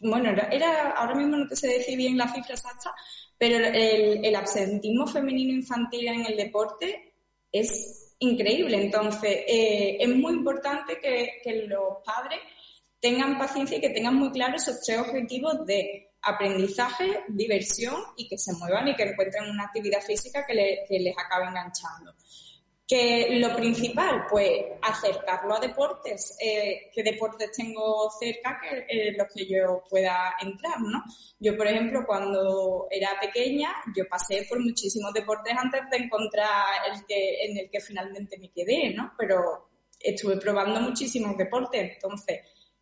bueno, 0.00 0.30
era, 0.50 0.90
ahora 0.90 1.14
mismo 1.14 1.36
no 1.36 1.48
te 1.48 1.56
sé 1.56 1.68
decir 1.68 1.96
bien 1.96 2.16
la 2.16 2.32
cifra 2.32 2.54
exacta, 2.54 2.94
pero 3.38 3.66
el, 3.66 4.34
absentismo 4.34 5.06
femenino 5.06 5.52
infantil 5.52 6.08
en 6.08 6.26
el 6.26 6.36
deporte 6.36 7.14
es 7.50 8.14
increíble. 8.18 8.80
Entonces, 8.82 9.44
eh, 9.46 9.96
es 10.00 10.08
muy 10.08 10.32
importante 10.32 10.98
que, 11.00 11.66
los 11.66 11.98
padres 12.04 12.40
tengan 13.00 13.38
paciencia 13.38 13.78
y 13.78 13.80
que 13.80 13.90
tengan 13.90 14.14
muy 14.14 14.30
claros 14.30 14.62
esos 14.62 14.80
tres 14.82 14.98
objetivos 14.98 15.66
de 15.66 16.12
aprendizaje, 16.22 17.24
diversión 17.28 17.96
y 18.16 18.28
que 18.28 18.38
se 18.38 18.54
muevan 18.54 18.88
y 18.88 18.96
que 18.96 19.02
encuentren 19.02 19.50
una 19.50 19.64
actividad 19.64 20.00
física 20.00 20.46
que 20.46 20.54
les 20.88 21.18
acabe 21.18 21.48
enganchando. 21.48 22.14
Que 22.86 23.38
lo 23.40 23.56
principal, 23.56 24.26
pues 24.28 24.50
acercarlo 24.82 25.54
a 25.54 25.60
deportes, 25.60 26.36
eh, 26.38 26.90
qué 26.94 27.02
deportes 27.02 27.50
tengo 27.52 28.10
cerca 28.10 28.58
que 28.60 28.84
eh, 28.88 29.14
los 29.16 29.26
que 29.34 29.46
yo 29.46 29.82
pueda 29.88 30.34
entrar, 30.40 30.78
¿no? 30.80 31.02
Yo, 31.38 31.56
por 31.56 31.66
ejemplo, 31.66 32.04
cuando 32.06 32.86
era 32.90 33.08
pequeña, 33.18 33.72
yo 33.96 34.04
pasé 34.06 34.46
por 34.48 34.60
muchísimos 34.60 35.14
deportes 35.14 35.54
antes 35.56 35.80
de 35.90 35.96
encontrar 35.96 36.66
el 36.92 37.06
que, 37.06 37.44
en 37.46 37.56
el 37.56 37.70
que 37.70 37.80
finalmente 37.80 38.38
me 38.38 38.50
quedé, 38.50 38.92
¿no? 38.92 39.14
Pero 39.16 39.70
estuve 39.98 40.36
probando 40.36 40.80
muchísimos 40.80 41.36
deportes, 41.38 41.94
entonces, 41.94 42.40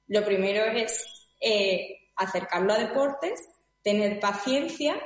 lo 0.09 0.25
primero 0.25 0.65
es 0.65 1.33
eh, 1.41 2.11
acercarlo 2.17 2.73
a 2.73 2.79
deportes, 2.79 3.41
tener 3.83 4.21
paciencia, 4.21 4.97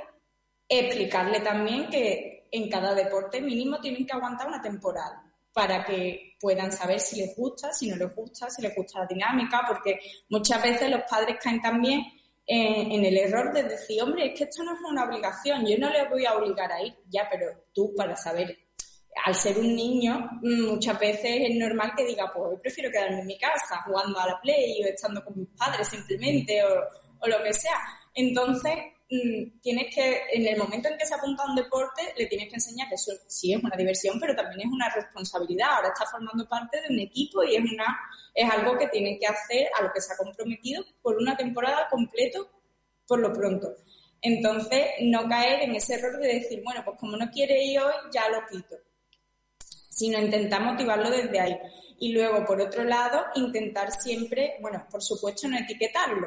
explicarle 0.69 1.41
también 1.41 1.89
que 1.89 2.36
en 2.57 2.69
cada 2.69 2.95
deporte 2.95 3.41
mínimo 3.41 3.79
tienen 3.81 4.07
que 4.07 4.13
aguantar 4.13 4.47
una 4.49 4.61
temporada 4.61 5.23
para 5.53 5.85
que 5.85 6.37
puedan 6.39 6.71
saber 6.71 7.01
si 7.01 7.21
les 7.21 7.35
gusta, 7.35 7.73
si 7.73 7.89
no 7.89 7.97
les 7.97 8.15
gusta, 8.15 8.51
si 8.51 8.61
les 8.61 8.75
gusta 8.75 9.01
la 9.01 9.07
dinámica, 9.07 9.63
porque 9.67 9.99
muchas 10.29 10.63
veces 10.63 10.91
los 10.91 11.01
padres 11.09 11.37
caen 11.43 11.63
también 11.63 12.03
en, 12.47 13.05
el 13.05 13.17
error 13.17 13.53
de 13.53 13.65
decir, 13.65 14.03
hombre, 14.03 14.27
es 14.27 14.39
que 14.39 14.45
esto 14.45 14.63
no 14.63 14.75
es 14.75 14.81
una 14.89 15.05
obligación, 15.05 15.67
yo 15.67 15.79
no 15.79 15.91
les 15.91 16.09
voy 16.11 16.27
a 16.27 16.35
obligar 16.35 16.71
a 16.71 16.83
ir, 16.83 16.95
ya, 17.09 17.27
pero 17.31 17.47
tú 17.73 17.95
para 17.97 18.15
saber, 18.17 18.57
al 19.25 19.35
ser 19.35 19.59
un 19.59 19.75
niño, 19.75 20.29
muchas 20.43 20.99
veces 21.01 21.39
es 21.49 21.57
normal 21.57 21.93
que 21.97 22.05
diga, 22.05 22.31
pues 22.33 22.51
hoy 22.51 22.59
prefiero 22.61 22.91
quedarme 22.91 23.21
en 23.21 23.27
mi 23.27 23.39
casa 23.39 23.83
jugando 23.87 24.21
a 24.21 24.27
la 24.27 24.41
play 24.41 24.85
o 24.85 24.87
estando 24.87 25.25
con 25.25 25.39
mis 25.39 25.49
padres 25.57 25.89
simplemente 25.89 26.63
o, 26.63 26.69
o 27.21 27.29
lo 27.29 27.43
que 27.43 27.55
sea. 27.55 27.81
Entonces, 28.15 28.75
Mm, 28.77 28.96
tienes 29.09 29.95
que, 29.95 30.23
en 30.33 30.47
el 30.47 30.59
momento 30.59 30.89
en 30.89 30.99
que 30.99 31.07
se 31.07 31.15
apunta 31.15 31.45
a 31.45 31.51
un 31.51 31.55
deporte, 31.55 32.03
le 32.17 32.27
tienes 32.27 32.49
que 32.49 32.57
enseñar 32.57 32.89
que 32.89 32.97
eso 32.97 33.13
sí 33.29 33.53
es 33.53 33.63
una 33.63 33.77
diversión, 33.77 34.19
pero 34.19 34.35
también 34.35 34.69
es 34.69 34.73
una 34.73 34.89
responsabilidad. 34.89 35.69
Ahora 35.77 35.89
está 35.89 36.07
formando 36.07 36.49
parte 36.49 36.81
de 36.83 36.93
un 36.93 36.99
equipo 36.99 37.45
y 37.45 37.55
es 37.55 37.63
una, 37.63 37.97
es 38.35 38.51
algo 38.51 38.77
que 38.77 38.89
tiene 38.89 39.19
que 39.19 39.27
hacer 39.27 39.69
a 39.79 39.83
lo 39.83 39.93
que 39.93 40.01
se 40.01 40.13
ha 40.13 40.17
comprometido 40.17 40.85
por 41.03 41.17
una 41.17 41.37
temporada 41.37 41.89
completo 41.89 42.51
por 43.07 43.21
lo 43.21 43.33
pronto. 43.33 43.75
Entonces, 44.21 44.87
no 45.03 45.29
caer 45.29 45.63
en 45.63 45.77
ese 45.77 45.95
error 45.95 46.19
de 46.19 46.27
decir, 46.27 46.63
bueno, 46.65 46.83
pues 46.85 46.99
como 46.99 47.17
no 47.17 47.31
quiere 47.31 47.63
ir 47.63 47.79
hoy, 47.79 47.93
ya 48.13 48.29
lo 48.29 48.45
quito. 48.47 48.77
Sino 49.89 50.19
intentar 50.19 50.63
motivarlo 50.63 51.11
desde 51.11 51.39
ahí. 51.39 51.57
Y 52.01 52.13
luego, 52.13 52.45
por 52.45 52.61
otro 52.61 52.83
lado, 52.83 53.25
intentar 53.37 53.93
siempre, 53.93 54.57
bueno, 54.61 54.85
por 54.91 55.03
supuesto, 55.03 55.47
no 55.47 55.57
etiquetarlo 55.57 56.27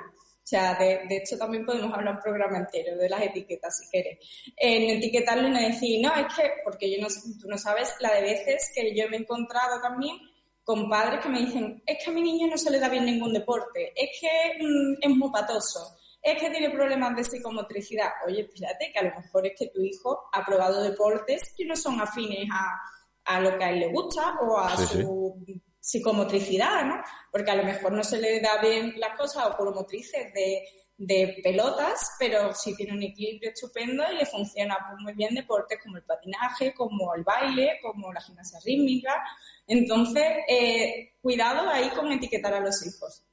sea, 0.49 0.75
de, 0.75 1.01
de, 1.07 1.17
hecho 1.17 1.37
también 1.37 1.65
podemos 1.65 1.93
hablar 1.93 2.15
un 2.15 2.21
programa 2.21 2.57
entero 2.57 2.97
de 2.97 3.07
las 3.07 3.21
etiquetas 3.21 3.77
si 3.77 3.87
quieres. 3.89 4.17
En 4.57 4.97
etiquetarlo 4.97 5.47
y 5.47 5.51
no 5.51 5.59
decir, 5.59 6.01
no, 6.01 6.13
es 6.15 6.33
que, 6.33 6.51
porque 6.63 6.91
yo 6.91 7.01
no, 7.01 7.07
tú 7.39 7.47
no 7.47 7.57
sabes 7.57 7.93
la 7.99 8.13
de 8.15 8.21
veces 8.21 8.71
que 8.73 8.95
yo 8.95 9.07
me 9.09 9.17
he 9.17 9.19
encontrado 9.19 9.79
también 9.81 10.17
con 10.63 10.89
padres 10.89 11.21
que 11.21 11.29
me 11.29 11.39
dicen, 11.39 11.81
es 11.85 12.03
que 12.03 12.11
a 12.11 12.13
mi 12.13 12.21
niño 12.21 12.47
no 12.47 12.57
se 12.57 12.69
le 12.71 12.79
da 12.79 12.89
bien 12.89 13.05
ningún 13.05 13.33
deporte, 13.33 13.91
es 13.95 14.19
que 14.19 14.63
mm, 14.63 14.97
es 15.01 15.09
muy 15.09 15.31
patoso, 15.31 15.97
es 16.21 16.39
que 16.39 16.49
tiene 16.49 16.69
problemas 16.69 17.15
de 17.15 17.23
psicomotricidad. 17.23 18.09
Oye, 18.27 18.47
fíjate 18.47 18.91
que 18.91 18.99
a 18.99 19.03
lo 19.03 19.15
mejor 19.15 19.47
es 19.47 19.53
que 19.57 19.67
tu 19.67 19.81
hijo 19.81 20.29
ha 20.31 20.45
probado 20.45 20.83
deportes 20.83 21.53
que 21.55 21.65
no 21.65 21.75
son 21.75 21.99
afines 22.01 22.47
a, 22.51 23.35
a 23.35 23.41
lo 23.41 23.57
que 23.57 23.63
a 23.63 23.69
él 23.71 23.79
le 23.79 23.87
gusta 23.91 24.35
o 24.41 24.57
a 24.57 24.75
su 24.77 25.43
psicomotricidad, 25.79 26.85
¿no? 26.85 27.01
Porque 27.31 27.51
a 27.51 27.55
lo 27.55 27.63
mejor 27.63 27.91
no 27.91 28.03
se 28.03 28.19
le 28.19 28.41
da 28.41 28.61
bien 28.61 28.93
las 28.97 29.17
cosas 29.17 29.45
o 29.57 29.71
motrices 29.71 30.33
de, 30.33 30.63
de 30.99 31.39
pelotas, 31.41 32.15
pero 32.19 32.53
sí 32.53 32.75
tiene 32.75 32.91
un 32.91 33.01
equilibrio 33.01 33.51
estupendo 33.51 34.03
y 34.11 34.17
le 34.17 34.25
funciona 34.25 34.77
pues, 34.85 35.01
muy 35.01 35.13
bien 35.13 35.33
deportes 35.33 35.79
como 35.81 35.95
el 35.95 36.03
patinaje, 36.03 36.73
como 36.73 37.15
el 37.15 37.23
baile, 37.23 37.79
como 37.81 38.11
la 38.11 38.19
gimnasia 38.19 38.59
rítmica. 38.65 39.23
Entonces, 39.65 40.25
eh, 40.47 41.13
cuidado 41.21 41.69
ahí 41.69 41.89
con 41.89 42.11
etiquetar 42.11 42.53
a 42.53 42.59
los 42.59 42.85
hijos. 42.85 43.23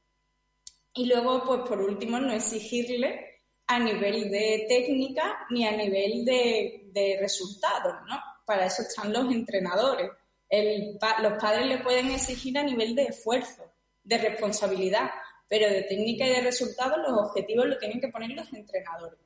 Y 0.94 1.06
luego, 1.06 1.42
pues 1.44 1.62
por 1.62 1.80
último, 1.80 2.20
no 2.20 2.32
exigirle 2.32 3.42
a 3.66 3.80
nivel 3.80 4.30
de 4.30 4.66
técnica 4.68 5.46
ni 5.50 5.66
a 5.66 5.72
nivel 5.72 6.24
de, 6.24 6.84
de 6.92 7.18
resultados, 7.20 7.96
¿no? 8.08 8.16
Para 8.46 8.66
eso 8.66 8.82
están 8.82 9.12
los 9.12 9.24
entrenadores 9.32 10.10
los 10.50 11.32
padres 11.40 11.66
le 11.66 11.78
pueden 11.78 12.10
exigir 12.10 12.58
a 12.58 12.62
nivel 12.62 12.94
de 12.94 13.04
esfuerzo, 13.04 13.72
de 14.04 14.18
responsabilidad, 14.18 15.10
pero 15.48 15.68
de 15.68 15.82
técnica 15.82 16.26
y 16.26 16.30
de 16.30 16.40
resultados 16.42 16.98
los 16.98 17.28
objetivos 17.28 17.66
lo 17.66 17.78
tienen 17.78 18.00
que 18.00 18.08
poner 18.08 18.30
los 18.30 18.52
entrenadores. 18.52 19.18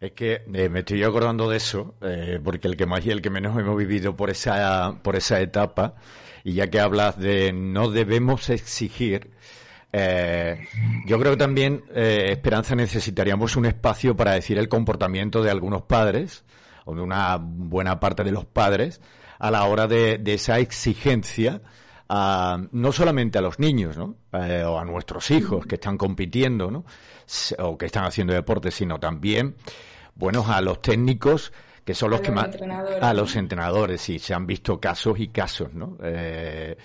Es 0.00 0.12
que 0.12 0.42
eh, 0.52 0.68
me 0.68 0.80
estoy 0.80 1.02
acordando 1.02 1.48
de 1.48 1.56
eso, 1.56 1.94
eh, 2.02 2.38
porque 2.42 2.68
el 2.68 2.76
que 2.76 2.86
más 2.86 3.06
y 3.06 3.10
el 3.10 3.22
que 3.22 3.30
menos 3.30 3.58
hemos 3.58 3.76
vivido 3.76 4.16
por 4.16 4.30
esa, 4.30 5.00
por 5.02 5.16
esa 5.16 5.40
etapa, 5.40 5.94
y 6.42 6.54
ya 6.54 6.68
que 6.68 6.80
hablas 6.80 7.18
de 7.18 7.52
no 7.52 7.90
debemos 7.90 8.50
exigir, 8.50 9.30
eh, 9.92 10.66
yo 11.06 11.18
creo 11.18 11.32
que 11.32 11.38
también, 11.38 11.84
Esperanza, 11.94 12.74
necesitaríamos 12.74 13.56
un 13.56 13.66
espacio 13.66 14.16
para 14.16 14.32
decir 14.32 14.58
el 14.58 14.68
comportamiento 14.68 15.42
de 15.42 15.50
algunos 15.50 15.82
padres, 15.82 16.44
o 16.84 16.94
de 16.94 17.00
una 17.00 17.38
buena 17.40 17.98
parte 17.98 18.24
de 18.24 18.32
los 18.32 18.44
padres, 18.44 19.00
a 19.44 19.50
la 19.50 19.66
hora 19.66 19.86
de, 19.86 20.22
esa 20.24 20.58
exigencia, 20.58 21.60
no 22.08 22.92
solamente 22.92 23.36
a 23.36 23.42
los 23.42 23.58
niños, 23.58 23.98
¿no? 23.98 24.16
Eh, 24.32 24.64
o 24.64 24.78
a 24.78 24.86
nuestros 24.86 25.30
hijos 25.30 25.66
que 25.66 25.74
están 25.74 25.98
compitiendo, 25.98 26.70
¿no? 26.70 26.86
O 27.58 27.76
que 27.76 27.84
están 27.84 28.04
haciendo 28.04 28.32
deporte, 28.32 28.70
sino 28.70 28.98
también, 28.98 29.56
bueno, 30.14 30.46
a 30.48 30.62
los 30.62 30.80
técnicos 30.80 31.52
que 31.84 31.92
son 31.92 32.12
los 32.12 32.22
que 32.22 32.30
más 32.30 32.48
a 33.02 33.12
los 33.12 33.36
entrenadores 33.36 34.00
sí 34.00 34.18
se 34.18 34.32
han 34.32 34.46
visto 34.46 34.80
casos 34.80 35.20
y 35.20 35.28
casos 35.28 35.74
no 35.74 35.98
eh, 36.02 36.78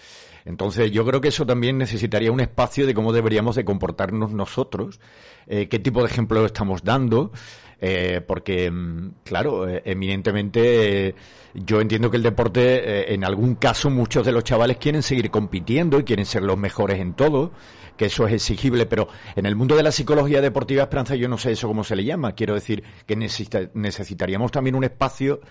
entonces 0.44 0.92
yo 0.92 1.06
creo 1.06 1.22
que 1.22 1.30
eso 1.30 1.46
también 1.46 1.78
necesitaría 1.78 2.34
un 2.34 2.42
espacio 2.42 2.86
de 2.86 2.94
cómo 2.94 3.14
deberíamos 3.14 3.56
de 3.56 3.64
comportarnos 3.64 4.34
nosotros 4.34 5.00
eh, 5.48 5.70
qué 5.70 5.80
tipo 5.80 6.02
de 6.02 6.10
ejemplo 6.10 6.46
estamos 6.46 6.84
dando 6.84 7.32
eh, 7.82 8.22
porque, 8.26 8.70
mm, 8.70 9.12
claro, 9.24 9.68
eh, 9.68 9.82
eminentemente 9.86 11.08
eh, 11.08 11.16
yo 11.54 11.80
entiendo 11.80 12.12
que 12.12 12.18
el 12.18 12.24
deporte, 12.24 13.14
en 13.14 13.24
algún 13.24 13.56
caso, 13.56 13.90
muchos 13.90 14.26
de 14.26 14.32
los 14.32 14.44
chavales 14.44 14.78
quieren 14.78 15.02
seguir 15.02 15.32
compitiendo 15.32 16.00
y 16.00 16.04
quieren 16.04 16.26
ser 16.26 16.44
los 16.44 16.58
mejores 16.58 17.00
en 17.00 17.14
todo, 17.14 17.52
que 17.98 18.06
eso 18.06 18.28
es 18.28 18.34
exigible, 18.34 18.86
pero 18.86 19.08
en 19.36 19.46
el 19.46 19.56
mundo 19.56 19.76
de 19.76 19.84
la 19.84 19.92
psicología 19.92 20.42
deportiva, 20.42 20.84
Esperanza, 20.84 21.16
yo 21.16 21.28
no 21.28 21.38
sé 21.38 21.54
eso 21.54 21.68
cómo 21.68 21.84
se 21.84 21.96
le 21.96 22.04
llama. 22.04 22.34
Quiero 22.34 22.54
decir 22.54 22.84
que 23.08 23.16
necesitaríamos 23.16 24.52
también 24.52 24.76
un 24.76 24.84
espacio 24.84 25.42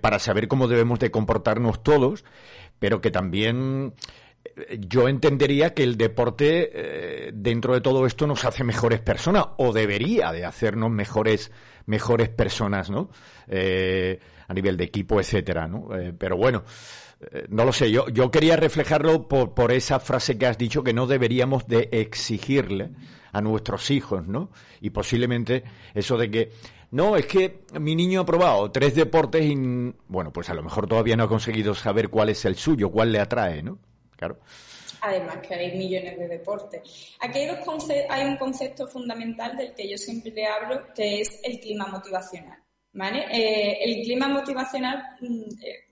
para 0.00 0.18
saber 0.18 0.48
cómo 0.48 0.66
debemos 0.66 0.98
de 0.98 1.10
comportarnos 1.10 1.82
todos, 1.82 2.24
pero 2.78 3.00
que 3.00 3.10
también 3.10 3.92
yo 4.78 5.08
entendería 5.08 5.74
que 5.74 5.82
el 5.82 5.96
deporte 5.96 6.70
eh, 6.72 7.30
dentro 7.34 7.74
de 7.74 7.80
todo 7.80 8.06
esto 8.06 8.26
nos 8.26 8.44
hace 8.44 8.64
mejores 8.64 9.00
personas 9.00 9.46
o 9.58 9.72
debería 9.72 10.32
de 10.32 10.44
hacernos 10.44 10.90
mejores 10.90 11.50
mejores 11.86 12.28
personas, 12.28 12.90
¿no? 12.90 13.10
Eh, 13.46 14.20
a 14.46 14.54
nivel 14.54 14.76
de 14.76 14.84
equipo, 14.84 15.20
etcétera, 15.20 15.66
¿no? 15.66 15.94
Eh, 15.96 16.12
pero 16.16 16.36
bueno, 16.36 16.64
no 17.48 17.64
lo 17.64 17.72
sé. 17.72 17.90
Yo 17.90 18.08
yo 18.08 18.30
quería 18.30 18.56
reflejarlo 18.56 19.26
por 19.26 19.54
por 19.54 19.72
esa 19.72 19.98
frase 20.00 20.38
que 20.38 20.46
has 20.46 20.58
dicho 20.58 20.82
que 20.82 20.92
no 20.92 21.06
deberíamos 21.06 21.66
de 21.66 21.88
exigirle 21.92 22.90
a 23.32 23.40
nuestros 23.40 23.90
hijos, 23.90 24.26
¿no? 24.26 24.50
Y 24.80 24.90
posiblemente 24.90 25.64
eso 25.94 26.16
de 26.16 26.30
que 26.30 26.52
no, 26.90 27.16
es 27.16 27.26
que 27.26 27.64
mi 27.78 27.94
niño 27.94 28.22
ha 28.22 28.26
probado 28.26 28.70
tres 28.70 28.94
deportes 28.94 29.44
y 29.44 29.54
bueno, 30.08 30.32
pues 30.32 30.48
a 30.48 30.54
lo 30.54 30.62
mejor 30.62 30.86
todavía 30.86 31.16
no 31.16 31.24
ha 31.24 31.28
conseguido 31.28 31.74
saber 31.74 32.08
cuál 32.08 32.30
es 32.30 32.44
el 32.46 32.56
suyo, 32.56 32.90
cuál 32.90 33.12
le 33.12 33.20
atrae, 33.20 33.62
¿no? 33.62 33.78
Además 35.00 35.38
que 35.46 35.54
hay 35.54 35.78
millones 35.78 36.18
de 36.18 36.28
deportes. 36.28 37.16
Aquí 37.20 37.38
hay, 37.38 37.50
hay 38.08 38.26
un 38.26 38.36
concepto 38.36 38.86
fundamental 38.86 39.56
del 39.56 39.74
que 39.74 39.88
yo 39.88 39.96
siempre 39.96 40.46
hablo, 40.46 40.92
que 40.94 41.20
es 41.20 41.40
el 41.44 41.60
clima 41.60 41.86
motivacional. 41.86 42.58
Eh, 43.00 43.78
el 43.80 44.02
clima 44.02 44.28
motivacional 44.28 45.16
mm, 45.20 45.42
eh, 45.62 45.88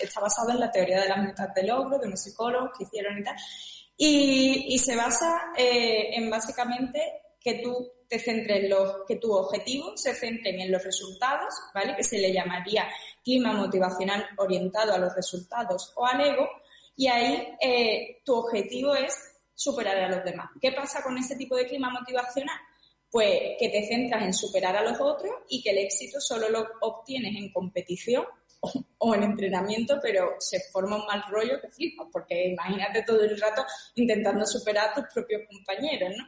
está 0.00 0.20
basado 0.20 0.50
en 0.50 0.60
la 0.60 0.70
teoría 0.70 1.00
de 1.00 1.08
las 1.08 1.18
metas 1.18 1.52
de 1.54 1.64
logro, 1.64 1.98
de 1.98 2.06
unos 2.06 2.22
psicólogos 2.22 2.70
que 2.76 2.84
hicieron 2.84 3.18
y 3.18 3.22
tal. 3.24 3.36
Y, 3.96 4.78
se 4.78 4.96
basa 4.96 5.52
eh, 5.56 6.10
en 6.14 6.30
básicamente 6.30 7.00
que 7.40 7.60
tú 7.62 7.92
te 8.08 8.18
centres 8.18 8.64
en 8.64 8.70
los, 8.70 9.06
que 9.06 9.16
tu 9.16 9.32
objetivo 9.32 9.96
se 9.96 10.14
centren 10.14 10.60
en 10.60 10.70
los 10.70 10.82
resultados, 10.84 11.54
¿vale? 11.74 11.96
Que 11.96 12.04
se 12.04 12.18
le 12.18 12.32
llamaría 12.32 12.88
clima 13.24 13.52
motivacional 13.52 14.26
orientado 14.36 14.92
a 14.92 14.98
los 14.98 15.14
resultados 15.14 15.92
o 15.96 16.06
al 16.06 16.20
ego, 16.20 16.48
y 17.02 17.08
ahí 17.08 17.48
eh, 17.60 18.22
tu 18.24 18.32
objetivo 18.32 18.94
es 18.94 19.12
superar 19.52 19.96
a 19.96 20.08
los 20.08 20.24
demás. 20.24 20.50
¿Qué 20.60 20.70
pasa 20.70 21.02
con 21.02 21.18
ese 21.18 21.34
tipo 21.34 21.56
de 21.56 21.66
clima 21.66 21.90
motivacional? 21.90 22.56
Pues 23.10 23.56
que 23.58 23.70
te 23.70 23.88
centras 23.88 24.22
en 24.22 24.32
superar 24.32 24.76
a 24.76 24.84
los 24.84 25.00
otros 25.00 25.34
y 25.48 25.60
que 25.60 25.70
el 25.70 25.78
éxito 25.78 26.20
solo 26.20 26.48
lo 26.48 26.64
obtienes 26.80 27.34
en 27.34 27.52
competición 27.52 28.24
o 28.98 29.14
en 29.16 29.24
entrenamiento, 29.24 29.98
pero 30.00 30.36
se 30.38 30.60
forma 30.72 30.94
un 30.94 31.04
mal 31.04 31.24
rollo 31.28 31.60
que 31.60 31.70
flipas, 31.70 32.06
porque 32.12 32.50
imagínate 32.50 33.02
todo 33.02 33.20
el 33.24 33.40
rato 33.40 33.64
intentando 33.96 34.46
superar 34.46 34.90
a 34.90 34.94
tus 34.94 35.12
propios 35.12 35.42
compañeros, 35.50 36.12
¿no? 36.16 36.24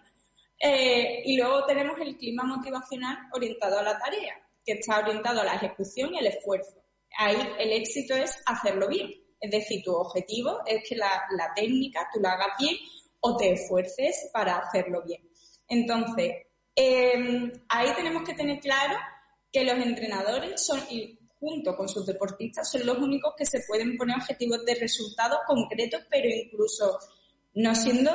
Eh, 0.58 1.22
y 1.24 1.36
luego 1.36 1.64
tenemos 1.66 2.00
el 2.00 2.16
clima 2.16 2.42
motivacional 2.42 3.16
orientado 3.32 3.78
a 3.78 3.82
la 3.84 3.96
tarea, 3.96 4.34
que 4.66 4.72
está 4.72 4.98
orientado 4.98 5.40
a 5.40 5.44
la 5.44 5.54
ejecución 5.54 6.12
y 6.14 6.18
al 6.18 6.26
esfuerzo. 6.26 6.82
Ahí 7.16 7.36
el 7.60 7.70
éxito 7.74 8.16
es 8.16 8.42
hacerlo 8.44 8.88
bien. 8.88 9.23
Es 9.44 9.50
decir, 9.50 9.82
tu 9.84 9.94
objetivo 9.94 10.60
es 10.64 10.88
que 10.88 10.96
la, 10.96 11.52
técnica 11.54 12.08
tú 12.10 12.18
la 12.18 12.32
hagas 12.32 12.56
bien 12.58 12.76
o 13.20 13.36
te 13.36 13.52
esfuerces 13.52 14.30
para 14.32 14.56
hacerlo 14.56 15.02
bien. 15.02 15.20
Entonces, 15.68 16.46
em, 16.74 17.52
ahí 17.68 17.92
tenemos 17.94 18.22
que 18.22 18.32
tener 18.32 18.58
claro 18.58 18.96
que 19.52 19.64
los 19.64 19.76
entrenadores 19.76 20.64
son, 20.64 20.80
y 20.88 21.18
junto 21.38 21.76
con 21.76 21.90
sus 21.90 22.06
deportistas, 22.06 22.70
son 22.70 22.86
los 22.86 22.96
únicos 22.96 23.34
que 23.36 23.44
se 23.44 23.60
pueden 23.68 23.98
poner 23.98 24.16
objetivos 24.16 24.64
de 24.64 24.76
resultados 24.76 25.40
concretos, 25.46 26.00
pero 26.08 26.26
incluso 26.26 26.98
no 27.52 27.74
siendo 27.74 28.12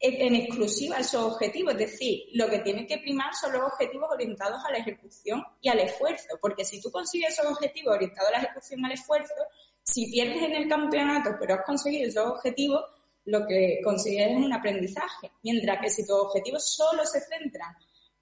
en 0.00 0.34
exclusiva 0.34 0.96
esos 0.96 1.34
objetivos. 1.34 1.74
Es 1.74 1.80
decir, 1.80 2.24
lo 2.32 2.48
que 2.48 2.60
tiene 2.60 2.86
que 2.86 2.96
primar 2.96 3.34
son 3.34 3.52
los 3.52 3.62
objetivos 3.62 4.08
orientados 4.10 4.64
a 4.64 4.72
la 4.72 4.78
ejecución 4.78 5.44
y 5.60 5.68
al 5.68 5.80
esfuerzo. 5.80 6.38
Porque 6.40 6.64
si 6.64 6.80
tú 6.80 6.90
consigues 6.90 7.38
esos 7.38 7.52
objetivos 7.52 7.94
orientados 7.94 8.30
a 8.30 8.32
la 8.32 8.44
ejecución 8.44 8.80
y 8.80 8.84
al 8.86 8.92
esfuerzo, 8.92 9.34
si 9.82 10.10
pierdes 10.10 10.42
en 10.42 10.54
el 10.54 10.68
campeonato 10.68 11.36
pero 11.38 11.54
has 11.54 11.64
conseguido 11.64 12.08
esos 12.08 12.26
objetivos, 12.26 12.84
lo 13.24 13.46
que 13.46 13.80
consigues 13.84 14.30
es 14.30 14.36
un 14.36 14.52
aprendizaje. 14.52 15.30
Mientras 15.42 15.80
que 15.80 15.90
si 15.90 16.06
tus 16.06 16.16
objetivos 16.16 16.74
solo 16.74 17.04
se 17.04 17.20
centran 17.20 17.74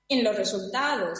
en 0.08 0.24
los 0.24 0.36
resultados 0.36 1.18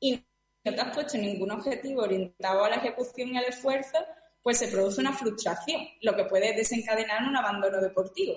y 0.00 0.22
no 0.64 0.74
te 0.74 0.80
has 0.80 0.94
puesto 0.94 1.18
ningún 1.18 1.50
objetivo 1.50 2.02
orientado 2.02 2.64
a 2.64 2.70
la 2.70 2.76
ejecución 2.76 3.28
y 3.30 3.38
al 3.38 3.44
esfuerzo, 3.44 3.98
pues 4.42 4.58
se 4.58 4.68
produce 4.68 5.00
una 5.00 5.12
frustración, 5.12 5.82
lo 6.02 6.14
que 6.14 6.24
puede 6.24 6.54
desencadenar 6.54 7.22
un 7.28 7.36
abandono 7.36 7.80
deportivo. 7.80 8.34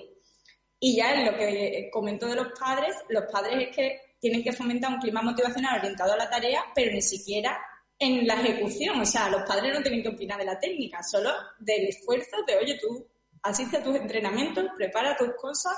Y 0.78 0.96
ya 0.96 1.14
en 1.14 1.26
lo 1.26 1.36
que 1.36 1.88
comento 1.92 2.26
de 2.26 2.36
los 2.36 2.48
padres, 2.58 2.96
los 3.08 3.24
padres 3.30 3.68
es 3.68 3.76
que 3.76 4.00
tienen 4.18 4.42
que 4.42 4.52
fomentar 4.52 4.92
un 4.92 5.00
clima 5.00 5.22
motivacional 5.22 5.78
orientado 5.78 6.12
a 6.12 6.16
la 6.16 6.30
tarea, 6.30 6.64
pero 6.74 6.92
ni 6.92 7.02
siquiera 7.02 7.58
en 8.00 8.26
la 8.26 8.40
ejecución. 8.40 9.00
O 9.00 9.06
sea, 9.06 9.28
los 9.28 9.42
padres 9.42 9.72
no 9.72 9.82
tienen 9.82 10.02
que 10.02 10.08
opinar 10.08 10.38
de 10.38 10.46
la 10.46 10.58
técnica, 10.58 11.02
solo 11.02 11.30
del 11.60 11.86
esfuerzo 11.86 12.38
de, 12.46 12.56
oye, 12.56 12.78
tú 12.80 13.06
asiste 13.42 13.76
a 13.76 13.82
tus 13.82 13.94
entrenamientos, 13.94 14.64
prepara 14.76 15.16
tus 15.16 15.30
cosas, 15.40 15.76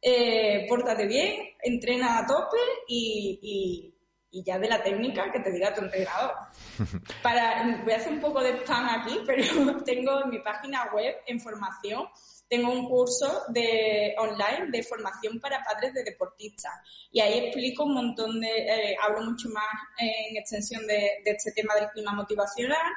eh, 0.00 0.66
pórtate 0.68 1.06
bien, 1.06 1.48
entrena 1.62 2.18
a 2.18 2.26
tope 2.26 2.58
y, 2.86 3.91
y, 4.32 4.42
ya 4.42 4.58
de 4.58 4.68
la 4.68 4.82
técnica 4.82 5.30
que 5.30 5.40
te 5.40 5.52
diga 5.52 5.72
tu 5.72 5.82
entrenador. 5.82 6.32
Para, 7.22 7.80
voy 7.84 7.92
a 7.92 7.96
hacer 7.96 8.12
un 8.12 8.20
poco 8.20 8.42
de 8.42 8.56
spam 8.62 8.88
aquí, 8.88 9.20
pero 9.26 9.44
tengo 9.84 10.24
en 10.24 10.30
mi 10.30 10.38
página 10.40 10.90
web 10.92 11.14
en 11.26 11.40
formación 11.40 12.08
tengo 12.52 12.70
un 12.70 12.86
curso 12.86 13.44
de 13.48 14.14
online 14.18 14.70
de 14.70 14.82
formación 14.82 15.40
para 15.40 15.64
padres 15.64 15.94
de 15.94 16.04
deportistas 16.04 16.72
y 17.10 17.18
ahí 17.18 17.38
explico 17.38 17.84
un 17.84 17.94
montón 17.94 18.38
de, 18.40 18.46
eh, 18.46 18.96
hablo 19.02 19.22
mucho 19.22 19.48
más 19.48 19.64
en 19.98 20.36
extensión 20.36 20.86
de, 20.86 21.22
este 21.24 21.52
tema 21.52 21.74
del 21.76 21.88
clima 21.88 22.12
motivacional, 22.12 22.92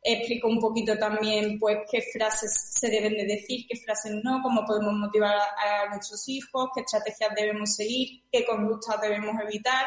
explico 0.00 0.46
un 0.46 0.60
poquito 0.60 0.96
también 0.96 1.58
pues 1.58 1.78
qué 1.90 2.02
frases 2.12 2.52
se 2.78 2.88
deben 2.88 3.14
de 3.14 3.24
decir, 3.24 3.66
qué 3.68 3.76
frases 3.84 4.12
no, 4.22 4.40
cómo 4.44 4.64
podemos 4.64 4.92
motivar 4.92 5.34
a, 5.36 5.88
nuestros 5.88 6.28
hijos, 6.28 6.70
qué 6.72 6.82
estrategias 6.82 7.34
debemos 7.34 7.74
seguir, 7.74 8.22
qué 8.30 8.46
conductas 8.46 9.00
debemos 9.00 9.34
evitar. 9.42 9.86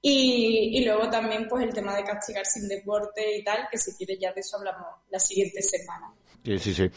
Y, 0.00 0.78
y, 0.78 0.84
luego 0.84 1.10
también 1.10 1.48
pues 1.48 1.64
el 1.64 1.74
tema 1.74 1.96
de 1.96 2.04
castigar 2.04 2.46
sin 2.46 2.68
deporte 2.68 3.36
y 3.36 3.42
tal, 3.42 3.66
que 3.70 3.78
si 3.78 3.96
quieres 3.96 4.18
ya 4.20 4.32
de 4.32 4.40
eso 4.40 4.56
hablamos 4.56 4.86
la 5.10 5.18
siguiente 5.18 5.60
semana. 5.60 6.14
Sí, 6.44 6.58
sí, 6.58 6.74
sí. 6.74 6.90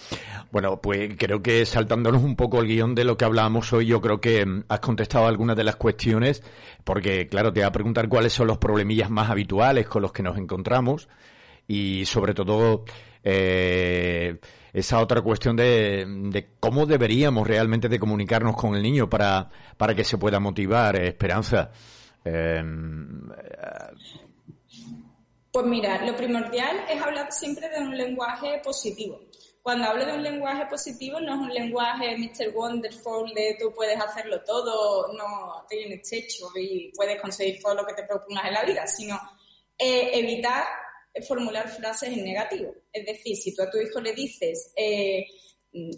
Bueno, 0.52 0.80
pues 0.80 1.16
creo 1.18 1.42
que 1.42 1.66
saltándonos 1.66 2.24
un 2.24 2.36
poco 2.36 2.62
el 2.62 2.68
guion 2.68 2.96
de 2.96 3.04
lo 3.04 3.18
que 3.18 3.26
hablábamos 3.26 3.74
hoy, 3.74 3.88
yo 3.88 4.00
creo 4.00 4.22
que 4.22 4.46
mm, 4.46 4.66
has 4.70 4.80
contestado 4.80 5.26
algunas 5.28 5.58
de 5.58 5.64
las 5.64 5.76
cuestiones, 5.76 6.44
porque 6.84 7.28
claro, 7.28 7.52
te 7.52 7.60
voy 7.60 7.68
a 7.68 7.72
preguntar 7.72 8.08
cuáles 8.08 8.34
son 8.34 8.48
los 8.48 8.60
problemillas 8.60 9.10
más 9.10 9.30
habituales 9.30 9.88
con 9.88 10.04
los 10.04 10.14
que 10.14 10.24
nos 10.24 10.38
encontramos 10.38 11.10
y 11.68 12.06
sobre 12.06 12.34
todo 12.34 12.86
eh, 13.24 14.40
esa 14.74 15.00
otra 15.00 15.22
cuestión 15.22 15.56
de, 15.56 16.52
cómo 16.60 16.86
deberíamos 16.86 17.48
realmente 17.48 17.90
de 17.90 18.00
comunicarnos 18.00 18.56
con 18.56 18.76
el 18.76 18.84
niño 18.84 19.10
para, 19.10 19.50
para 19.78 19.96
que 19.96 20.04
se 20.04 20.18
pueda 20.18 20.40
motivar, 20.40 20.96
eh, 20.96 21.10
Esperanza. 21.10 21.72
Em, 22.24 23.30
pues 25.52 25.66
mira, 25.66 26.06
lo 26.06 26.16
primordial 26.16 26.86
es 26.90 27.02
hablar 27.02 27.32
siempre 27.32 27.70
de 27.70 27.80
un 27.80 27.98
lenguaje 27.98 28.62
positivo. 28.64 29.20
Cuando 29.62 29.86
hablo 29.86 30.06
de 30.06 30.14
un 30.14 30.24
lenguaje 30.24 30.66
positivo 30.66 31.20
no 31.20 31.36
es 31.36 31.40
un 31.40 31.54
lenguaje 31.54 32.18
Mr. 32.18 32.56
Wonderful 32.56 33.32
de 33.34 33.58
tú 33.60 33.72
puedes 33.76 34.00
hacerlo 34.00 34.42
todo, 34.44 35.14
no 35.14 35.66
tienes 35.70 36.10
techo 36.10 36.48
y 36.56 36.92
puedes 36.96 37.22
conseguir 37.22 37.62
todo 37.62 37.76
lo 37.76 37.86
que 37.86 37.94
te 37.94 38.04
propongas 38.04 38.46
en 38.46 38.54
la 38.54 38.64
vida, 38.64 38.88
sino 38.88 39.20
eh, 39.78 40.10
evitar 40.14 40.66
formular 41.28 41.70
frases 41.70 42.10
en 42.10 42.24
negativo. 42.24 42.74
Es 42.92 43.06
decir, 43.06 43.36
si 43.36 43.54
tú 43.54 43.62
a 43.62 43.70
tu 43.70 43.78
hijo 43.78 44.00
le 44.00 44.14
dices, 44.14 44.74
eh, 44.76 45.26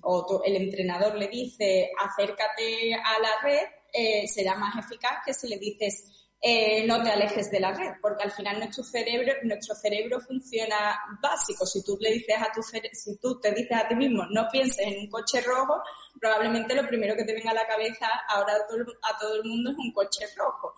o 0.01 0.41
el 0.43 0.55
entrenador 0.55 1.15
le 1.15 1.27
dice, 1.27 1.91
acércate 1.99 2.93
a 2.95 3.19
la 3.19 3.41
red, 3.43 3.67
eh, 3.93 4.27
será 4.27 4.56
más 4.56 4.75
eficaz 4.84 5.19
que 5.25 5.34
si 5.34 5.47
le 5.47 5.58
dices, 5.58 6.23
eh, 6.41 6.86
no 6.86 7.01
te 7.01 7.10
alejes 7.10 7.49
de 7.51 7.60
la 7.62 7.71
red, 7.71 7.93
porque 8.01 8.23
al 8.23 8.32
final 8.32 8.60
nuestro 8.60 8.84
cerebro, 8.84 9.32
nuestro 9.43 9.75
cerebro 9.75 10.19
funciona 10.19 10.99
básico. 11.21 11.65
Si 11.65 11.82
tú 11.86 11.97
le 12.01 12.12
dices 12.12 12.36
a 12.38 12.51
tu 12.51 12.62
si 12.62 13.17
tú 13.17 13.39
te 13.39 13.51
dices 13.53 13.77
a 13.77 13.88
ti 13.88 13.95
mismo, 13.95 14.25
no 14.29 14.49
pienses 14.51 14.86
en 14.86 14.99
un 14.99 15.10
coche 15.10 15.39
rojo, 15.39 15.82
probablemente 16.19 16.75
lo 16.75 16.86
primero 16.86 17.15
que 17.15 17.23
te 17.23 17.34
venga 17.34 17.51
a 17.51 17.53
la 17.53 17.65
cabeza 17.65 18.08
ahora 18.27 18.56
a 18.56 19.17
todo 19.17 19.36
el 19.36 19.43
mundo 19.45 19.71
es 19.71 19.77
un 19.77 19.93
coche 19.93 20.25
rojo. 20.36 20.73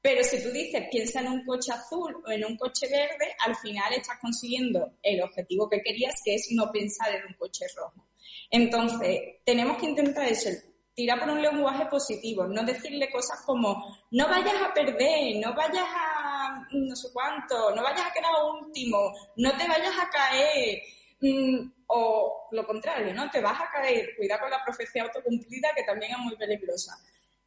Pero 0.00 0.24
si 0.24 0.42
tú 0.42 0.50
dices, 0.50 0.88
piensa 0.90 1.20
en 1.20 1.28
un 1.28 1.44
coche 1.44 1.70
azul 1.70 2.16
o 2.26 2.30
en 2.30 2.44
un 2.44 2.56
coche 2.56 2.88
verde, 2.88 3.36
al 3.46 3.54
final 3.54 3.92
estás 3.92 4.18
consiguiendo 4.20 4.94
el 5.02 5.22
objetivo 5.22 5.68
que 5.68 5.80
querías, 5.80 6.20
que 6.24 6.34
es 6.34 6.48
no 6.52 6.72
pensar 6.72 7.14
en 7.14 7.26
un 7.26 7.34
coche 7.34 7.66
rojo. 7.76 8.08
Entonces, 8.50 9.20
tenemos 9.44 9.76
que 9.78 9.86
intentar 9.86 10.26
eso, 10.26 10.50
tira 10.98 11.16
por 11.16 11.30
un 11.30 11.40
lenguaje 11.40 11.86
positivo, 11.86 12.48
no 12.48 12.64
decirle 12.64 13.08
cosas 13.08 13.40
como 13.46 13.96
no 14.10 14.26
vayas 14.26 14.60
a 14.60 14.74
perder, 14.74 15.36
no 15.36 15.54
vayas 15.54 15.86
a 15.94 16.66
no 16.72 16.96
sé 16.96 17.06
cuánto, 17.12 17.72
no 17.72 17.84
vayas 17.84 18.04
a 18.04 18.12
quedar 18.12 18.32
último, 18.60 19.12
no 19.36 19.56
te 19.56 19.68
vayas 19.68 19.94
a 19.96 20.10
caer, 20.10 20.82
mm, 21.20 21.70
o 21.86 22.48
lo 22.50 22.66
contrario, 22.66 23.14
¿no? 23.14 23.30
Te 23.30 23.40
vas 23.40 23.60
a 23.60 23.70
caer, 23.70 24.08
cuida 24.16 24.40
con 24.40 24.50
la 24.50 24.64
profecía 24.64 25.04
autocumplida 25.04 25.68
que 25.76 25.84
también 25.84 26.10
es 26.10 26.18
muy 26.18 26.34
peligrosa. 26.34 26.98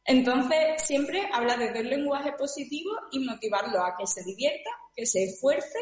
Entonces, 0.06 0.82
siempre 0.86 1.28
habla 1.30 1.54
desde 1.58 1.80
un 1.80 1.90
lenguaje 1.90 2.32
positivo 2.32 2.92
y 3.10 3.18
motivarlo 3.18 3.84
a 3.84 3.94
que 3.98 4.06
se 4.06 4.24
divierta, 4.24 4.70
que 4.96 5.04
se 5.04 5.24
esfuerce 5.24 5.78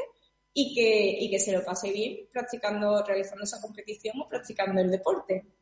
y 0.52 0.74
que, 0.74 1.18
y 1.20 1.30
que 1.30 1.38
se 1.38 1.52
lo 1.52 1.64
pase 1.64 1.92
bien 1.92 2.28
practicando, 2.32 3.04
realizando 3.06 3.44
esa 3.44 3.60
competición 3.60 4.20
o 4.20 4.28
practicando 4.28 4.80
el 4.80 4.90
deporte. 4.90 5.59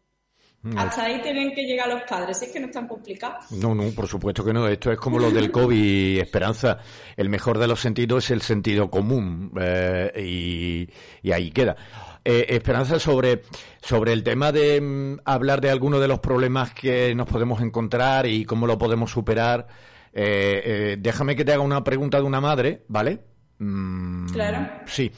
Mm. 0.63 0.77
Hasta 0.77 1.05
ahí 1.05 1.21
tienen 1.23 1.55
que 1.55 1.63
llegar 1.63 1.89
los 1.89 2.03
padres, 2.03 2.43
es 2.43 2.51
que 2.51 2.59
no 2.59 2.67
es 2.67 2.73
tan 2.73 2.89
complicado. 2.89 3.39
No, 3.51 3.75
no, 3.75 3.91
por 3.93 4.09
supuesto 4.09 4.45
que 4.45 4.53
no. 4.53 4.67
Esto 4.67 4.91
es 4.91 4.99
como 4.99 5.19
lo 5.19 5.31
del 5.31 5.53
COVID, 5.53 6.19
Esperanza. 6.21 6.79
El 7.17 7.29
mejor 7.29 7.59
de 7.59 7.69
los 7.69 7.81
sentidos 7.81 8.25
es 8.25 8.31
el 8.33 8.43
sentido 8.43 8.91
común 8.91 9.53
eh, 9.61 10.89
y, 11.23 11.31
ahí 11.31 11.51
queda. 11.53 11.77
Eh, 12.25 12.47
Esperanza, 12.49 12.99
sobre, 12.99 13.43
sobre 13.81 14.13
el 14.13 14.25
tema 14.25 14.51
de 14.51 14.81
mm, 14.81 15.21
hablar 15.25 15.61
de 15.61 15.71
algunos 15.71 16.01
de 16.01 16.09
los 16.09 16.19
problemas 16.19 16.75
que 16.75 17.15
nos 17.15 17.29
podemos 17.29 17.63
encontrar 17.63 18.27
y 18.27 18.45
cómo 18.45 18.67
lo 18.67 18.77
podemos 18.77 19.13
superar, 19.13 19.69
eh, 20.13 20.97
déjame 20.99 21.37
que 21.37 21.45
te 21.45 21.53
haga 21.53 21.63
una 21.63 21.85
pregunta 21.85 22.19
de 22.19 22.25
una 22.25 22.41
madre, 22.41 22.83
¿vale? 22.89 23.21
Mm, 23.59 24.27
claro. 24.31 24.69
Sí. 24.87 25.13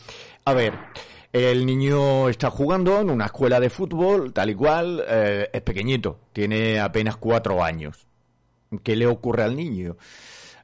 A 0.44 0.52
ver. 0.52 0.74
El 1.32 1.64
niño 1.64 2.28
está 2.28 2.50
jugando 2.50 3.00
en 3.00 3.10
una 3.10 3.26
escuela 3.26 3.60
de 3.60 3.70
fútbol, 3.70 4.32
tal 4.32 4.50
y 4.50 4.54
cual, 4.54 5.04
eh, 5.08 5.48
es 5.52 5.62
pequeñito, 5.62 6.18
tiene 6.32 6.80
apenas 6.80 7.16
cuatro 7.16 7.62
años. 7.62 8.06
¿Qué 8.82 8.96
le 8.96 9.06
ocurre 9.06 9.44
al 9.44 9.54
niño? 9.54 9.96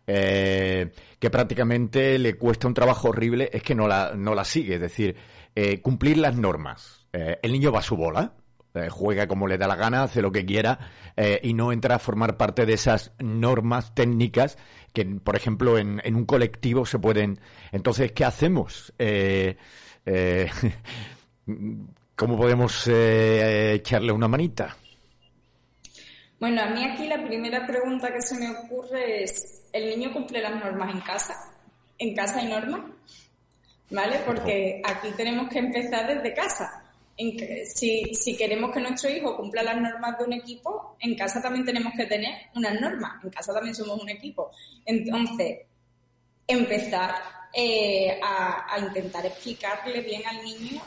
Eh, 0.07 0.91
que 1.19 1.31
prácticamente 1.31 2.19
le 2.19 2.35
cuesta 2.35 2.67
un 2.67 2.75
trabajo 2.75 3.09
horrible, 3.09 3.51
es 3.53 3.63
que 3.63 3.75
no 3.75 3.87
la, 3.87 4.15
no 4.17 4.35
la 4.35 4.45
sigue, 4.45 4.75
es 4.75 4.81
decir, 4.81 5.17
eh, 5.55 5.81
cumplir 5.81 6.19
las 6.19 6.37
normas. 6.37 7.07
el 7.13 7.53
niño 7.53 7.73
va 7.73 7.79
a 7.79 7.83
su 7.83 7.97
bola, 7.97 8.35
eh, 8.77 8.91
juega 8.91 9.27
como 9.27 9.47
le 9.47 9.57
da 9.57 9.67
la 9.67 9.77
gana, 9.77 10.03
hace 10.03 10.21
lo 10.21 10.31
que 10.31 10.45
quiera 10.45 10.79
eh, 11.17 11.41
y 11.43 11.55
no 11.55 11.73
entra 11.73 11.95
a 11.95 11.99
formar 11.99 12.37
parte 12.37 12.67
de 12.67 12.75
esas 12.75 13.13
normas 13.19 13.95
técnicas 13.95 14.59
que, 14.93 15.07
por 15.07 15.35
ejemplo, 15.35 15.79
en, 15.79 16.03
en 16.05 16.15
un 16.15 16.27
colectivo 16.27 16.85
se 16.85 16.99
pueden. 16.99 17.41
Entonces, 17.73 18.13
¿qué 18.13 18.27
hacemos? 18.27 18.93
Eh, 18.99 19.57
eh, 20.07 20.49
¿Cómo 22.17 22.39
podemos 22.39 22.89
eh, 22.89 23.75
echarle 23.75 24.11
una 24.11 24.27
manita? 24.27 24.75
Bueno, 26.41 26.63
a 26.63 26.67
mí 26.67 26.83
aquí 26.85 27.07
la 27.07 27.23
primera 27.23 27.67
pregunta 27.67 28.13
que 28.13 28.23
se 28.23 28.39
me 28.39 28.51
ocurre 28.51 29.25
es, 29.25 29.69
¿el 29.73 29.91
niño 29.91 30.13
cumple 30.13 30.41
las 30.41 30.55
normas 30.55 30.95
en 30.95 31.01
casa? 31.01 31.35
¿En 31.99 32.15
casa 32.15 32.41
hay 32.41 32.49
normas? 32.49 32.91
¿Vale? 33.91 34.21
Porque 34.25 34.81
aquí 34.85 35.09
tenemos 35.17 35.49
que 35.49 35.59
empezar 35.59 36.07
desde 36.07 36.35
casa. 36.35 36.83
En 37.19 37.37
que, 37.37 37.65
si, 37.67 38.15
si 38.15 38.37
queremos 38.37 38.71
que 38.73 38.81
nuestro 38.81 39.11
hijo 39.11 39.37
cumpla 39.37 39.63
las 39.63 39.81
normas 39.81 40.19
de 40.19 40.25
un 40.25 40.33
equipo, 40.35 40.97
en 41.01 41.15
casa 41.17 41.41
también 41.41 41.65
tenemos 41.65 41.93
que 41.95 42.07
tener 42.07 42.33
unas 42.55 42.81
normas. 42.81 43.23
En 43.25 43.31
casa 43.31 43.53
también 43.55 43.75
somos 43.75 44.03
un 44.03 44.09
equipo. 44.09 44.51
Entonces, 44.85 45.61
empezar 46.47 47.15
eh, 47.53 48.19
a, 48.23 48.79
intentar 48.79 49.25
explicarle 49.27 50.01
bien 50.01 50.23
al 50.27 50.43
niño 50.45 50.83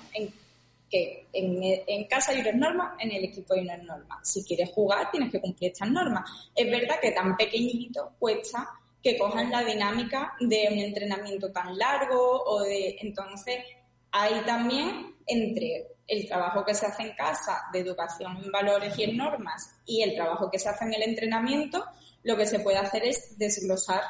que 0.89 1.27
en, 1.33 1.59
en, 1.61 2.07
casa 2.07 2.31
hay 2.31 2.41
unas 2.41 2.55
normas, 2.55 2.93
en 2.99 3.11
el 3.11 3.25
equipo 3.25 3.53
hay 3.53 3.61
unas 3.61 3.83
normas. 3.83 4.19
Si 4.23 4.43
quieres 4.43 4.71
jugar, 4.71 5.11
tienes 5.11 5.31
que 5.31 5.39
cumplir 5.39 5.71
estas 5.71 5.89
normas. 5.89 6.29
Es 6.55 6.69
verdad 6.69 6.99
que 6.99 7.11
tan 7.11 7.37
pequeñito 7.37 8.13
cuesta 8.17 8.67
que 9.01 9.17
cojan 9.17 9.51
la 9.51 9.63
dinámica 9.63 10.33
de 10.39 10.67
un 10.71 10.79
entrenamiento 10.79 11.51
tan 11.51 11.77
largo 11.77 12.43
o 12.43 12.61
de 12.63 12.97
entonces 13.01 13.63
hay 14.11 14.41
también 14.41 15.15
entre 15.25 15.87
el 16.07 16.27
trabajo 16.27 16.65
que 16.65 16.73
se 16.73 16.87
hace 16.87 17.03
en 17.03 17.15
casa 17.15 17.61
de 17.71 17.79
educación 17.79 18.37
en 18.43 18.51
valores 18.51 18.97
y 18.97 19.03
en 19.03 19.17
normas 19.17 19.75
y 19.85 20.01
el 20.01 20.15
trabajo 20.15 20.49
que 20.49 20.57
se 20.57 20.69
hace 20.69 20.85
en 20.85 20.95
el 20.95 21.03
entrenamiento, 21.03 21.85
lo 22.23 22.35
que 22.35 22.47
se 22.47 22.59
puede 22.59 22.77
hacer 22.77 23.05
es 23.05 23.37
desglosar, 23.37 24.01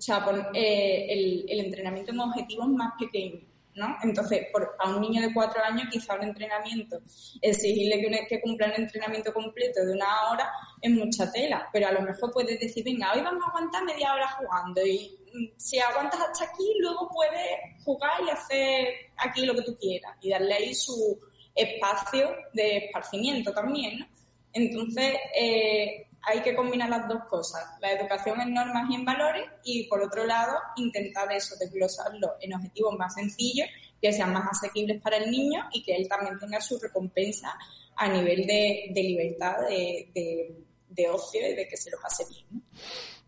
o 0.00 0.02
sea, 0.02 0.24
poner, 0.24 0.46
eh, 0.54 1.44
el, 1.46 1.60
entrenamiento 1.60 2.10
en 2.12 2.20
objetivos 2.20 2.68
más 2.68 2.94
pequeños 2.98 3.42
¿no? 3.74 3.96
Entonces, 4.02 4.46
por, 4.50 4.74
a 4.78 4.88
un 4.88 5.00
niño 5.02 5.20
de 5.20 5.32
cuatro 5.32 5.62
años, 5.62 5.88
quizá 5.90 6.14
un 6.14 6.24
entrenamiento, 6.24 7.00
exigirle 7.40 8.00
que, 8.00 8.26
que 8.28 8.40
cumpla 8.40 8.66
un 8.66 8.82
entrenamiento 8.82 9.32
completo 9.32 9.84
de 9.84 9.92
una 9.92 10.30
hora 10.30 10.50
es 10.80 10.90
mucha 10.90 11.30
tela, 11.30 11.68
pero 11.72 11.86
a 11.86 11.92
lo 11.92 12.00
mejor 12.00 12.32
puedes 12.32 12.58
decir, 12.58 12.82
venga, 12.82 13.12
hoy 13.14 13.20
vamos 13.20 13.44
a 13.44 13.48
aguantar 13.50 13.84
media 13.84 14.14
hora 14.14 14.28
jugando 14.30 14.84
y 14.84 15.16
mm, 15.32 15.56
si 15.56 15.78
aguantas 15.78 16.20
hasta 16.20 16.46
aquí, 16.46 16.74
luego 16.80 17.08
puedes 17.10 17.84
jugar 17.84 18.20
y 18.26 18.30
hacer 18.30 18.88
aquí 19.18 19.44
lo 19.44 19.54
que 19.54 19.62
tú 19.62 19.76
quieras 19.76 20.16
y 20.20 20.30
darle 20.30 20.54
ahí 20.54 20.74
su 20.74 21.20
espacio 21.54 22.34
de 22.54 22.78
esparcimiento 22.78 23.52
también, 23.52 24.00
¿no? 24.00 24.06
Entonces, 24.52 25.14
eh, 25.38 26.08
hay 26.22 26.40
que 26.42 26.54
combinar 26.54 26.90
las 26.90 27.08
dos 27.08 27.24
cosas, 27.28 27.62
la 27.80 27.92
educación 27.92 28.40
en 28.40 28.52
normas 28.52 28.88
y 28.90 28.94
en 28.94 29.04
valores 29.04 29.44
y 29.64 29.88
por 29.88 30.02
otro 30.02 30.24
lado 30.24 30.52
intentar 30.76 31.32
eso, 31.32 31.54
desglosarlo 31.58 32.34
en 32.40 32.54
objetivos 32.54 32.96
más 32.98 33.14
sencillos, 33.14 33.68
que 34.00 34.12
sean 34.12 34.32
más 34.32 34.48
asequibles 34.50 35.00
para 35.00 35.18
el 35.18 35.30
niño 35.30 35.68
y 35.72 35.82
que 35.82 35.94
él 35.94 36.08
también 36.08 36.38
tenga 36.38 36.60
su 36.60 36.78
recompensa 36.78 37.56
a 37.96 38.08
nivel 38.08 38.46
de, 38.46 38.90
de 38.94 39.02
libertad, 39.02 39.56
de, 39.68 40.10
de, 40.14 40.64
de, 40.88 41.08
ocio 41.08 41.40
y 41.50 41.54
de 41.54 41.68
que 41.68 41.76
se 41.76 41.90
lo 41.90 41.98
pase 42.00 42.24
bien. 42.28 42.46
¿no? 42.50 42.60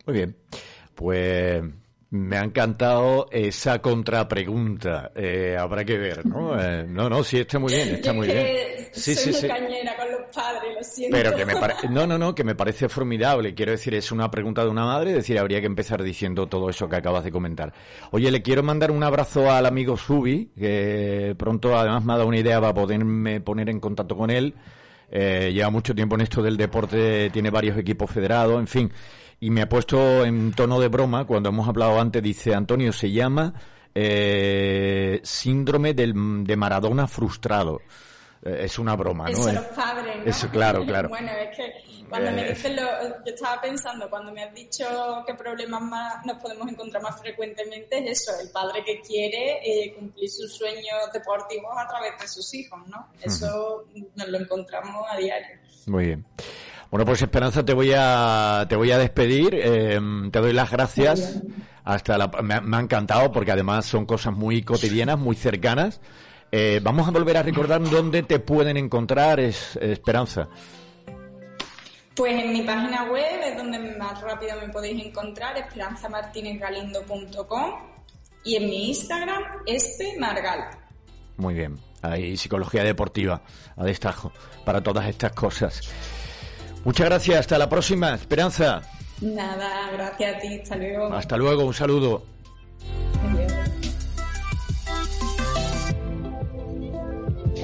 Muy 0.07 0.14
bien, 0.14 0.37
pues 0.94 1.62
me 2.12 2.37
ha 2.37 2.44
encantado 2.44 3.26
esa 3.31 3.81
contrapregunta. 3.81 5.12
Eh, 5.14 5.57
habrá 5.59 5.85
que 5.85 5.96
ver, 5.96 6.26
¿no? 6.26 6.61
Eh, 6.61 6.85
no, 6.87 7.09
no, 7.09 7.24
sí, 7.24 7.38
está 7.38 7.59
muy 7.59 7.72
bien, 7.72 7.88
está 7.88 8.12
muy 8.12 8.26
bien. 8.33 8.46
Sí, 8.92 9.14
sí, 9.14 9.33
soy 9.33 9.42
sí. 9.42 9.48
cañera 9.48 9.96
con 9.96 10.11
los 10.11 10.20
padres, 10.35 10.74
lo 10.76 10.85
siento. 10.85 11.16
Pero 11.16 11.35
que 11.35 11.46
me 11.46 11.57
parece, 11.57 11.88
no, 11.88 12.07
no, 12.07 12.18
no, 12.18 12.35
que 12.35 12.44
me 12.44 12.55
parece 12.55 12.88
formidable. 12.88 13.55
Quiero 13.55 13.72
decir, 13.72 13.94
es 13.94 14.12
una 14.12 14.31
pregunta 14.31 14.64
de 14.64 14.70
una 14.70 14.85
madre, 14.85 15.11
es 15.11 15.16
decir, 15.16 15.38
habría 15.38 15.61
que 15.61 15.66
empezar 15.66 16.02
diciendo 16.02 16.46
todo 16.46 16.68
eso 16.68 16.88
que 16.88 16.96
acabas 16.96 17.24
de 17.24 17.33
comentar. 17.33 17.72
Oye, 18.11 18.31
le 18.31 18.42
quiero 18.42 18.62
mandar 18.62 18.90
un 18.90 19.02
abrazo 19.02 19.50
al 19.50 19.66
amigo 19.66 19.96
Subi, 19.96 20.50
que 20.59 21.35
pronto 21.38 21.76
además 21.76 22.05
me 22.05 22.12
ha 22.12 22.16
dado 22.16 22.28
una 22.28 22.38
idea 22.38 22.61
para 22.61 22.74
poderme 22.74 23.40
poner 23.40 23.68
en 23.68 23.81
contacto 23.81 24.16
con 24.16 24.31
él. 24.31 24.55
Eh, 25.11 25.50
lleva 25.52 25.70
mucho 25.70 25.94
tiempo 25.94 26.14
en 26.14 26.22
esto 26.22 26.42
del 26.42 26.57
deporte, 26.57 27.31
tiene 27.31 27.50
varios 27.50 27.76
equipos 27.76 28.11
federados, 28.11 28.59
en 28.61 28.66
fin 28.66 28.92
y 29.42 29.50
me 29.50 29.62
ha 29.62 29.68
puesto 29.68 30.24
en 30.24 30.52
tono 30.52 30.78
de 30.78 30.87
broma 30.87 31.24
cuando 31.24 31.48
hemos 31.48 31.66
hablado 31.66 32.00
antes, 32.00 32.22
dice 32.22 32.55
Antonio, 32.55 32.92
se 32.92 33.11
llama 33.11 33.52
eh, 33.92 35.20
síndrome 35.24 35.94
del, 35.94 36.44
de 36.44 36.57
Maradona 36.57 37.09
frustrado. 37.09 37.81
Eh, 38.44 38.64
es 38.64 38.78
una 38.78 38.96
broma, 38.96 39.24
¿no? 39.24 39.31
Eso 39.31 39.52
los 39.52 39.64
padres, 39.66 40.16
¿no? 40.16 40.24
Eso, 40.24 40.48
claro, 40.50 40.85
claro. 40.87 41.09
bueno, 41.09 41.31
es 41.31 41.57
que 41.57 41.72
cuando 42.09 42.31
me 42.33 42.48
dicen 42.48 42.76
lo, 42.76 42.83
yo 42.83 43.33
estaba 43.33 43.61
pensando, 43.61 44.11
cuando 44.11 44.33
me 44.33 44.42
has 44.42 44.55
dicho 44.55 44.85
qué 45.26 45.35
problemas 45.35 45.81
más 45.81 46.26
nos 46.26 46.38
podemos 46.38 46.68
encontrar 46.68 47.02
más 47.02 47.20
frecuentemente, 47.20 47.98
es 48.11 48.20
eso, 48.20 48.33
el 48.40 48.50
padre 48.50 48.85
que 48.85 49.00
quiere 49.00 49.61
eh, 49.64 49.94
cumplir 49.94 50.28
sus 50.28 50.52
sueños 50.55 51.12
deportivos 51.12 51.72
a 51.76 51.87
través 51.87 52.18
de 52.20 52.28
sus 52.28 52.52
hijos, 52.55 52.81
¿no? 52.88 53.09
Eso 53.22 53.87
uh 53.87 53.98
-huh. 53.98 54.09
nos 54.16 54.28
lo 54.28 54.38
encontramos 54.38 55.07
a 55.11 55.16
diario. 55.16 55.59
Muy 55.87 56.07
bien. 56.07 56.26
Bueno, 56.90 57.07
pues 57.07 57.22
Esperanza, 57.22 57.64
te 57.64 57.72
voy 57.72 57.92
a, 57.96 58.66
te 58.68 58.76
voy 58.76 58.90
a 58.90 58.98
despedir. 58.98 59.55
Eh, 59.55 59.98
te 60.31 60.38
doy 60.40 60.52
las 60.52 60.70
gracias. 60.70 61.40
Hasta 61.85 62.18
la, 62.18 62.28
me, 62.42 62.61
me, 62.61 62.76
ha 62.76 62.81
encantado 62.81 63.33
porque 63.33 63.50
además 63.50 63.87
son 63.87 64.05
cosas 64.05 64.35
muy 64.35 64.62
cotidianas, 64.62 65.18
muy 65.18 65.35
cercanas. 65.35 66.02
Eh, 66.54 66.80
vamos 66.82 67.08
a 67.08 67.10
volver 67.10 67.38
a 67.38 67.42
recordar 67.42 67.82
dónde 67.82 68.24
te 68.24 68.38
pueden 68.38 68.76
encontrar, 68.76 69.40
es, 69.40 69.74
Esperanza. 69.76 70.50
Pues 72.14 72.44
en 72.44 72.52
mi 72.52 72.60
página 72.60 73.10
web 73.10 73.40
es 73.42 73.56
donde 73.56 73.78
más 73.96 74.20
rápido 74.20 74.56
me 74.60 74.68
podéis 74.68 75.02
encontrar, 75.02 75.56
esperanzamartinezgalindo.com 75.56 77.70
y 78.44 78.56
en 78.56 78.68
mi 78.68 78.90
Instagram, 78.90 79.42
este 79.64 80.18
Margal. 80.18 80.68
Muy 81.38 81.54
bien. 81.54 81.78
Hay 82.02 82.36
psicología 82.36 82.84
deportiva 82.84 83.40
a 83.74 83.84
destajo 83.84 84.30
para 84.66 84.82
todas 84.82 85.08
estas 85.08 85.32
cosas. 85.32 85.80
Muchas 86.84 87.06
gracias, 87.06 87.38
hasta 87.38 87.56
la 87.56 87.70
próxima, 87.70 88.12
Esperanza. 88.14 88.82
Nada, 89.22 89.90
gracias 89.92 90.36
a 90.36 90.38
ti, 90.38 90.60
hasta 90.60 90.76
luego. 90.76 91.14
Hasta 91.14 91.38
luego, 91.38 91.64
un 91.64 91.72
saludo. 91.72 92.31